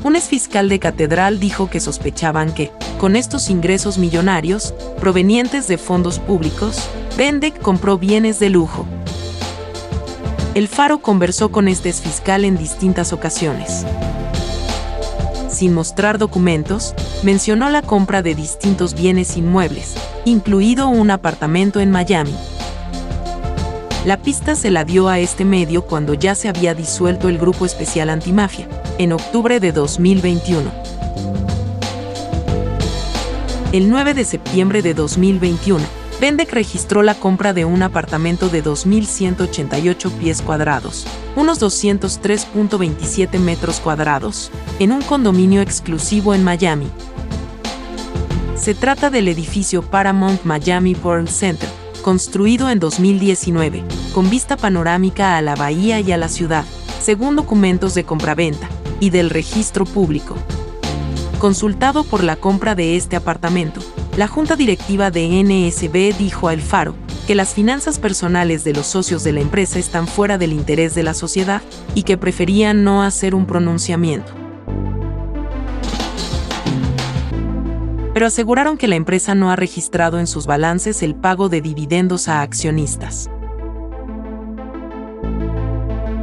Un 0.07 0.15
exfiscal 0.15 0.69
de 0.69 0.79
catedral 0.79 1.37
dijo 1.37 1.69
que 1.69 1.81
sospechaban 1.81 2.53
que, 2.53 2.71
con 2.97 3.17
estos 3.17 3.49
ingresos 3.49 3.97
millonarios, 3.97 4.73
provenientes 5.01 5.67
de 5.67 5.77
fondos 5.77 6.19
públicos, 6.19 6.87
Bendec 7.17 7.59
compró 7.59 7.97
bienes 7.97 8.39
de 8.39 8.49
lujo, 8.49 8.85
el 10.55 10.69
Faro 10.69 10.99
conversó 10.99 11.51
con 11.51 11.67
este 11.67 11.91
fiscal 11.91 12.45
en 12.45 12.57
distintas 12.57 13.11
ocasiones. 13.11 13.85
Sin 15.49 15.73
mostrar 15.73 16.17
documentos, 16.17 16.95
mencionó 17.23 17.69
la 17.69 17.81
compra 17.81 18.21
de 18.21 18.33
distintos 18.33 18.93
bienes 18.93 19.35
inmuebles, 19.35 19.95
incluido 20.23 20.87
un 20.87 21.11
apartamento 21.11 21.81
en 21.81 21.91
Miami. 21.91 22.33
La 24.05 24.15
pista 24.15 24.55
se 24.55 24.71
la 24.71 24.85
dio 24.85 25.09
a 25.09 25.19
este 25.19 25.43
medio 25.43 25.81
cuando 25.85 26.13
ya 26.13 26.33
se 26.33 26.47
había 26.47 26.73
disuelto 26.73 27.27
el 27.27 27.37
Grupo 27.37 27.65
Especial 27.65 28.09
Antimafia, 28.09 28.69
en 28.99 29.13
octubre 29.13 29.59
de 29.59 29.71
2021. 29.71 30.71
El 33.71 33.89
9 33.89 34.13
de 34.13 34.25
septiembre 34.25 34.81
de 34.81 34.93
2021, 34.93 35.83
Vendec 36.19 36.51
registró 36.51 37.03
la 37.03 37.13
compra 37.13 37.53
de 37.53 37.65
un 37.65 37.83
apartamento 37.83 38.49
de 38.49 38.63
2.188 38.63 40.11
pies 40.13 40.41
cuadrados, 40.41 41.05
unos 41.35 41.61
203.27 41.61 43.37
metros 43.39 43.79
cuadrados, 43.79 44.49
en 44.79 44.91
un 44.91 45.01
condominio 45.03 45.61
exclusivo 45.61 46.33
en 46.33 46.43
Miami. 46.43 46.87
Se 48.55 48.73
trata 48.73 49.11
del 49.11 49.27
edificio 49.27 49.83
Paramount 49.83 50.43
Miami 50.43 50.95
World 50.95 51.29
Center, 51.29 51.69
construido 52.01 52.71
en 52.71 52.79
2019, 52.79 53.83
con 54.13 54.29
vista 54.31 54.57
panorámica 54.57 55.37
a 55.37 55.41
la 55.43 55.55
bahía 55.55 55.99
y 55.99 56.11
a 56.11 56.17
la 56.17 56.29
ciudad, 56.29 56.65
según 56.99 57.35
documentos 57.35 57.93
de 57.93 58.03
compraventa 58.03 58.67
y 58.99 59.09
del 59.09 59.29
registro 59.29 59.85
público. 59.85 60.35
Consultado 61.39 62.03
por 62.03 62.23
la 62.23 62.35
compra 62.35 62.73
de 62.73 62.95
este 62.95 63.15
apartamento, 63.15 63.81
la 64.17 64.27
junta 64.27 64.55
directiva 64.55 65.11
de 65.11 65.43
NSB 65.43 66.17
dijo 66.17 66.47
a 66.47 66.53
El 66.53 66.61
Faro 66.61 66.95
que 67.27 67.35
las 67.35 67.53
finanzas 67.53 67.99
personales 67.99 68.63
de 68.63 68.73
los 68.73 68.87
socios 68.87 69.23
de 69.23 69.33
la 69.33 69.41
empresa 69.41 69.77
están 69.77 70.07
fuera 70.07 70.37
del 70.37 70.53
interés 70.53 70.95
de 70.95 71.03
la 71.03 71.13
sociedad 71.13 71.61
y 71.93 72.03
que 72.03 72.17
preferían 72.17 72.83
no 72.83 73.03
hacer 73.03 73.35
un 73.35 73.45
pronunciamiento. 73.45 74.31
Pero 78.13 78.25
aseguraron 78.25 78.77
que 78.77 78.87
la 78.87 78.95
empresa 78.95 79.35
no 79.35 79.51
ha 79.51 79.55
registrado 79.55 80.19
en 80.19 80.25
sus 80.25 80.47
balances 80.47 81.03
el 81.03 81.13
pago 81.13 81.49
de 81.49 81.61
dividendos 81.61 82.27
a 82.27 82.41
accionistas. 82.41 83.29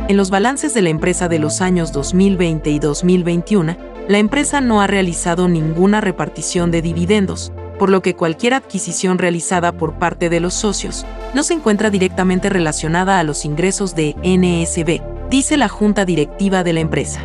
En 0.06 0.18
los 0.18 0.28
balances 0.28 0.74
de 0.74 0.82
la 0.82 0.90
empresa 0.90 1.28
de 1.28 1.38
los 1.38 1.62
años 1.62 1.90
2020 1.90 2.68
y 2.68 2.78
2021, 2.78 3.76
la 4.06 4.18
empresa 4.18 4.60
no 4.60 4.82
ha 4.82 4.86
realizado 4.86 5.48
ninguna 5.48 6.02
repartición 6.02 6.70
de 6.70 6.82
dividendos, 6.82 7.52
por 7.78 7.88
lo 7.88 8.02
que 8.02 8.14
cualquier 8.14 8.52
adquisición 8.52 9.16
realizada 9.16 9.72
por 9.72 9.94
parte 9.94 10.28
de 10.28 10.40
los 10.40 10.52
socios 10.52 11.06
no 11.32 11.42
se 11.42 11.54
encuentra 11.54 11.88
directamente 11.88 12.50
relacionada 12.50 13.18
a 13.18 13.24
los 13.24 13.46
ingresos 13.46 13.94
de 13.94 14.14
NSB, 14.22 15.00
dice 15.30 15.56
la 15.56 15.68
junta 15.68 16.04
directiva 16.04 16.62
de 16.64 16.72
la 16.74 16.80
empresa. 16.80 17.20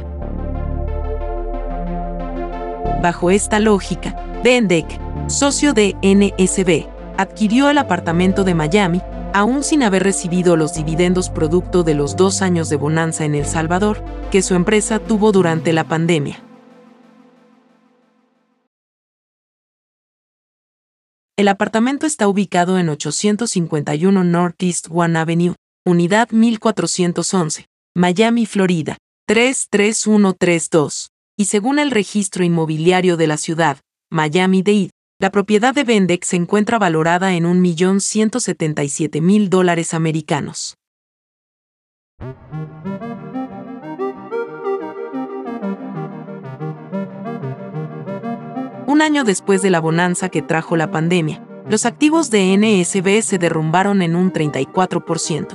Bajo 3.01 3.29
esta 3.29 3.59
lógica, 3.59 4.15
Bendec, 4.41 4.87
socio 5.27 5.73
de 5.73 5.97
NSB, 6.01 6.87
adquirió 7.17 7.69
el 7.69 7.77
apartamento 7.77 8.45
de 8.45 8.55
Miami, 8.55 9.01
aún 9.33 9.63
sin 9.63 9.83
haber 9.83 10.03
recibido 10.03 10.55
los 10.55 10.73
dividendos 10.73 11.29
producto 11.29 11.83
de 11.83 11.93
los 11.93 12.15
dos 12.15 12.41
años 12.41 12.69
de 12.69 12.75
bonanza 12.75 13.25
en 13.25 13.35
El 13.35 13.45
Salvador 13.45 14.03
que 14.31 14.41
su 14.41 14.55
empresa 14.55 14.99
tuvo 14.99 15.31
durante 15.31 15.73
la 15.73 15.87
pandemia. 15.87 16.43
El 21.37 21.47
apartamento 21.47 22.05
está 22.05 22.27
ubicado 22.27 22.77
en 22.79 22.89
851 22.89 24.23
Northeast 24.25 24.87
One 24.91 25.17
Avenue, 25.17 25.55
Unidad 25.85 26.29
1411, 26.31 27.67
Miami, 27.95 28.45
Florida, 28.45 28.97
33132, 29.25 31.11
y 31.37 31.45
según 31.45 31.79
el 31.79 31.91
registro 31.91 32.43
inmobiliario 32.43 33.15
de 33.15 33.27
la 33.27 33.37
ciudad, 33.37 33.77
Miami-Dade, 34.11 34.89
la 35.21 35.31
propiedad 35.31 35.75
de 35.75 35.83
Vendex 35.83 36.29
se 36.29 36.37
encuentra 36.37 36.79
valorada 36.79 37.33
en 37.33 37.43
1.177.000 37.43 39.49
dólares 39.49 39.93
americanos. 39.93 40.77
Un 48.87 49.01
año 49.01 49.25
después 49.25 49.61
de 49.61 49.69
la 49.69 49.81
bonanza 49.81 50.29
que 50.29 50.41
trajo 50.41 50.77
la 50.77 50.89
pandemia, 50.89 51.45
los 51.69 51.85
activos 51.85 52.31
de 52.31 52.57
NSB 52.57 53.21
se 53.21 53.37
derrumbaron 53.37 54.01
en 54.01 54.15
un 54.15 54.31
34%. 54.31 55.47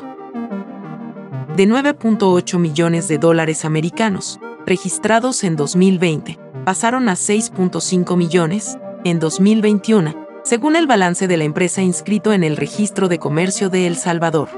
De 1.56 1.66
9.8 1.66 2.58
millones 2.58 3.08
de 3.08 3.16
dólares 3.16 3.64
americanos, 3.64 4.38
registrados 4.66 5.42
en 5.42 5.56
2020, 5.56 6.38
pasaron 6.66 7.08
a 7.08 7.14
6.5 7.14 8.14
millones 8.18 8.76
en 9.04 9.20
2021, 9.20 10.26
según 10.42 10.76
el 10.76 10.86
balance 10.86 11.28
de 11.28 11.36
la 11.36 11.44
empresa 11.44 11.82
inscrito 11.82 12.32
en 12.32 12.42
el 12.42 12.56
Registro 12.56 13.08
de 13.08 13.18
Comercio 13.18 13.68
de 13.68 13.86
El 13.86 13.96
Salvador. 13.96 14.48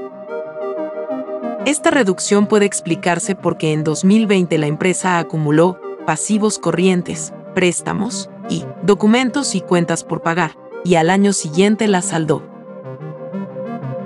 Esta 1.65 1.91
reducción 1.91 2.47
puede 2.47 2.65
explicarse 2.65 3.35
porque 3.35 3.73
en 3.73 3.83
2020 3.83 4.57
la 4.57 4.67
empresa 4.67 5.19
acumuló 5.19 5.79
pasivos 6.05 6.59
corrientes, 6.59 7.33
préstamos, 7.53 8.29
y 8.49 8.63
documentos 8.83 9.53
y 9.55 9.61
cuentas 9.61 10.05
por 10.05 10.21
pagar, 10.21 10.57
y 10.85 10.95
al 10.95 11.09
año 11.09 11.33
siguiente 11.33 11.89
la 11.89 12.01
saldó. 12.01 12.43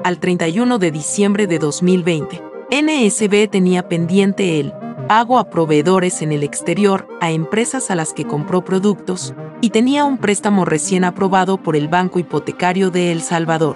Al 0.04 0.20
31 0.20 0.80
de 0.80 0.92
diciembre 0.92 1.46
de 1.46 1.60
2020, 1.60 2.42
NSB 2.72 3.48
tenía 3.48 3.88
pendiente 3.88 4.60
el 4.60 4.74
pago 5.12 5.40
a 5.40 5.50
proveedores 5.50 6.22
en 6.22 6.32
el 6.32 6.42
exterior 6.42 7.06
a 7.20 7.32
empresas 7.32 7.92
a 7.92 7.96
las 7.96 8.14
que 8.14 8.24
compró 8.24 8.64
productos 8.64 9.34
y 9.60 9.72
tenía 9.72 10.06
un 10.06 10.18
préstamo 10.18 10.64
recién 10.64 11.04
aprobado 11.04 11.58
por 11.58 11.76
el 11.76 11.90
Banco 11.90 12.18
Hipotecario 12.18 12.92
de 12.92 13.12
El 13.12 13.22
Salvador. 13.22 13.76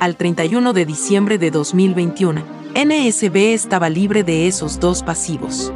Al 0.00 0.16
31 0.16 0.74
de 0.74 0.84
diciembre 0.84 1.38
de 1.38 1.50
2021, 1.50 2.42
NSB 2.74 3.54
estaba 3.54 3.88
libre 3.88 4.24
de 4.24 4.46
esos 4.46 4.78
dos 4.78 5.02
pasivos. 5.02 5.72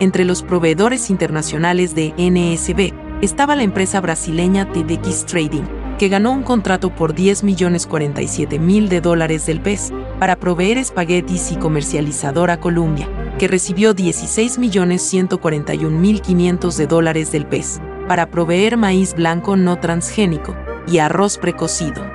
Entre 0.00 0.24
los 0.24 0.42
proveedores 0.42 1.10
internacionales 1.10 1.94
de 1.94 2.14
NSB 2.16 2.94
estaba 3.22 3.54
la 3.54 3.64
empresa 3.64 4.00
brasileña 4.00 4.72
TDX 4.72 5.26
Trading, 5.26 5.64
que 5.98 6.08
ganó 6.08 6.30
un 6.30 6.44
contrato 6.44 6.94
por 6.94 7.12
10 7.12 7.42
millones 7.42 7.86
47 7.86 8.58
mil 8.60 8.88
de 8.88 9.00
dólares 9.00 9.46
del 9.46 9.60
PES 9.60 9.92
para 10.20 10.36
proveer 10.36 10.78
espaguetis 10.78 11.50
y 11.50 11.56
comercializadora 11.56 12.60
Columbia, 12.60 13.08
que 13.38 13.48
recibió 13.48 13.94
16 13.94 14.58
millones 14.58 15.02
141 15.02 15.98
mil 15.98 16.22
500 16.22 16.76
de 16.76 16.86
dólares 16.86 17.32
del 17.32 17.46
PES 17.46 17.80
para 18.06 18.30
proveer 18.30 18.76
maíz 18.76 19.14
blanco 19.14 19.56
no 19.56 19.80
transgénico 19.80 20.56
y 20.86 20.98
arroz 20.98 21.36
precocido. 21.36 22.06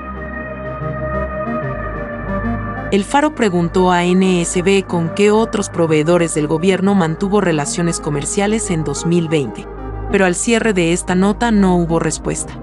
El 2.92 3.04
Faro 3.04 3.36
preguntó 3.36 3.92
a 3.92 4.04
NSB 4.04 4.86
con 4.86 5.14
qué 5.14 5.32
otros 5.32 5.70
proveedores 5.70 6.36
del 6.36 6.48
gobierno 6.48 6.96
mantuvo 6.96 7.42
relaciones 7.42 8.00
comerciales 8.00 8.70
en 8.70 8.84
2020, 8.84 9.68
pero 10.12 10.26
al 10.26 10.36
cierre 10.36 10.74
de 10.74 10.94
esta 10.94 11.16
nota 11.16 11.52
no 11.52 11.76
hubo 11.76 12.00
respuesta. 12.00 12.63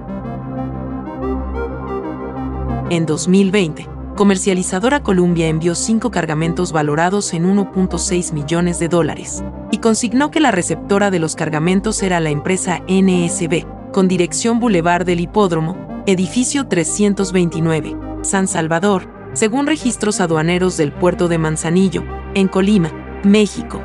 En 2.90 3.06
2020, 3.06 3.86
Comercializadora 4.16 5.00
Columbia 5.00 5.46
envió 5.46 5.76
cinco 5.76 6.10
cargamentos 6.10 6.72
valorados 6.72 7.32
en 7.34 7.44
1.6 7.44 8.32
millones 8.32 8.80
de 8.80 8.88
dólares 8.88 9.44
y 9.70 9.78
consignó 9.78 10.32
que 10.32 10.40
la 10.40 10.50
receptora 10.50 11.12
de 11.12 11.20
los 11.20 11.36
cargamentos 11.36 12.02
era 12.02 12.18
la 12.18 12.30
empresa 12.30 12.82
NSB, 12.88 13.92
con 13.92 14.08
dirección 14.08 14.58
Boulevard 14.58 15.06
del 15.06 15.20
Hipódromo, 15.20 16.02
edificio 16.06 16.66
329, 16.66 17.96
San 18.22 18.48
Salvador, 18.48 19.08
según 19.34 19.68
registros 19.68 20.20
aduaneros 20.20 20.76
del 20.76 20.90
puerto 20.90 21.28
de 21.28 21.38
Manzanillo, 21.38 22.02
en 22.34 22.48
Colima, 22.48 22.90
México. 23.22 23.84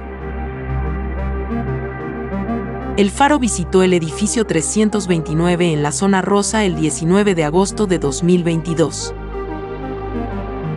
El 2.97 3.11
Faro 3.11 3.39
visitó 3.39 3.83
el 3.83 3.93
edificio 3.93 4.45
329 4.45 5.73
en 5.73 5.83
la 5.83 5.91
zona 5.91 6.21
rosa 6.21 6.63
el 6.63 6.77
19 6.77 7.35
de 7.35 7.43
agosto 7.43 7.87
de 7.87 7.99
2022. 7.99 9.13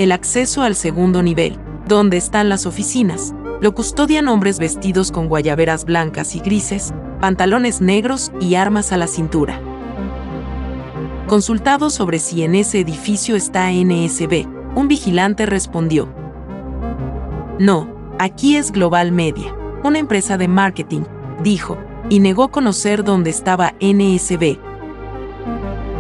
El 0.01 0.11
acceso 0.11 0.63
al 0.63 0.75
segundo 0.75 1.23
nivel, 1.23 1.61
donde 1.87 2.17
están 2.17 2.49
las 2.49 2.67
oficinas, 2.67 3.35
lo 3.61 3.73
custodian 3.73 4.27
hombres 4.27 4.59
vestidos 4.59 5.13
con 5.13 5.29
guayaberas 5.29 5.85
blancas 5.85 6.35
y 6.35 6.41
grises, 6.41 6.93
pantalones 7.21 7.81
negros 7.81 8.33
y 8.41 8.57
armas 8.57 8.91
a 8.91 8.97
la 8.97 9.07
cintura. 9.07 9.61
Consultado 11.29 11.89
sobre 11.89 12.19
si 12.19 12.43
en 12.43 12.57
ese 12.57 12.81
edificio 12.81 13.37
está 13.37 13.71
NSB, 13.71 14.45
un 14.75 14.89
vigilante 14.89 15.47
respondió, 15.47 16.09
No, 17.61 17.89
aquí 18.19 18.57
es 18.57 18.73
Global 18.73 19.13
Media, 19.13 19.55
una 19.85 20.01
empresa 20.01 20.37
de 20.37 20.49
marketing, 20.49 21.03
dijo, 21.45 21.79
y 22.09 22.21
negó 22.21 22.49
conocer 22.49 23.05
dónde 23.05 23.31
estaba 23.31 23.75
NSB. 23.81 24.59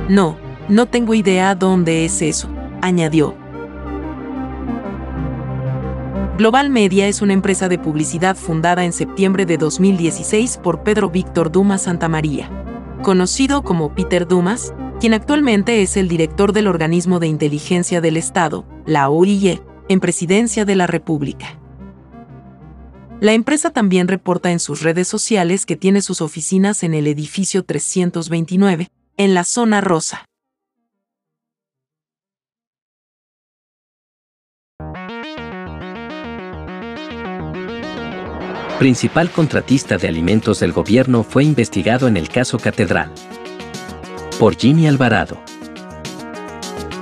No, 0.08 0.36
no 0.68 0.86
tengo 0.86 1.14
idea 1.14 1.54
dónde 1.54 2.04
es 2.04 2.22
eso, 2.22 2.48
añadió. 2.80 3.34
Global 6.38 6.70
Media 6.70 7.08
es 7.08 7.20
una 7.20 7.32
empresa 7.32 7.68
de 7.68 7.78
publicidad 7.78 8.36
fundada 8.36 8.84
en 8.84 8.92
septiembre 8.92 9.44
de 9.44 9.58
2016 9.58 10.58
por 10.58 10.84
Pedro 10.84 11.10
Víctor 11.10 11.50
Dumas 11.50 11.82
Santamaría, 11.82 12.48
conocido 13.02 13.62
como 13.62 13.92
Peter 13.92 14.26
Dumas, 14.26 14.72
quien 15.00 15.14
actualmente 15.14 15.82
es 15.82 15.96
el 15.96 16.06
director 16.06 16.52
del 16.52 16.68
organismo 16.68 17.18
de 17.18 17.26
inteligencia 17.26 18.00
del 18.00 18.16
Estado, 18.16 18.64
la 18.86 19.10
OIE, 19.10 19.60
en 19.88 20.00
Presidencia 20.00 20.64
de 20.64 20.76
la 20.76 20.86
República. 20.86 21.57
La 23.20 23.32
empresa 23.32 23.70
también 23.70 24.06
reporta 24.06 24.52
en 24.52 24.60
sus 24.60 24.82
redes 24.82 25.08
sociales 25.08 25.66
que 25.66 25.74
tiene 25.74 26.02
sus 26.02 26.20
oficinas 26.20 26.84
en 26.84 26.94
el 26.94 27.08
edificio 27.08 27.64
329, 27.64 28.90
en 29.16 29.34
la 29.34 29.42
zona 29.42 29.80
rosa. 29.80 30.24
Principal 38.78 39.32
contratista 39.32 39.98
de 39.98 40.06
alimentos 40.06 40.60
del 40.60 40.70
gobierno 40.72 41.24
fue 41.24 41.42
investigado 41.42 42.06
en 42.06 42.16
el 42.16 42.28
caso 42.28 42.60
Catedral. 42.60 43.12
Por 44.38 44.56
Jimmy 44.56 44.86
Alvarado. 44.86 45.42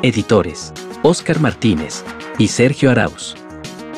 Editores, 0.01 0.73
Óscar 1.03 1.41
Martínez 1.41 2.03
y 2.39 2.49
Sergio 2.49 2.91
Arauz. 2.91 3.37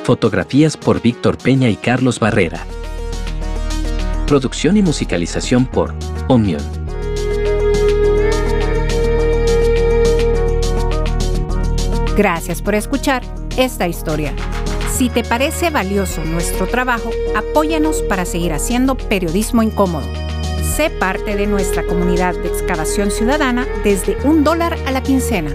Fotografías 0.09 0.77
por 0.79 1.03
Víctor 1.03 1.37
Peña 1.37 1.69
y 1.69 1.77
Carlos 1.77 2.19
Barrera. 2.19 2.65
Producción 4.27 4.79
y 4.79 4.83
musicalización 4.83 5.67
por 5.67 5.95
Omion. 6.29 6.63
Gracias 12.17 12.63
por 12.63 12.75
escuchar 12.75 13.23
esta 13.59 13.87
historia. 13.87 14.33
Si 14.91 15.11
te 15.11 15.25
parece 15.25 15.69
valioso 15.69 16.25
nuestro 16.25 16.67
trabajo, 16.67 17.11
apóyanos 17.37 18.01
para 18.01 18.25
seguir 18.25 18.55
haciendo 18.55 18.97
periodismo 18.97 19.63
incómodo. 19.63 20.07
Sé 20.63 20.89
parte 20.89 21.37
de 21.37 21.47
nuestra 21.47 21.87
comunidad 21.87 22.35
de 22.35 22.49
excavación 22.49 23.11
ciudadana 23.11 23.67
desde 23.85 24.17
un 24.25 24.43
dólar 24.43 24.75
a 24.87 24.91
la 24.91 25.03
quincena. 25.03 25.55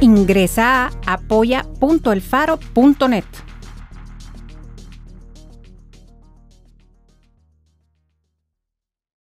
Ingresa 0.00 0.90
a 1.06 1.14
apoya.elfaro.net. 1.14 3.24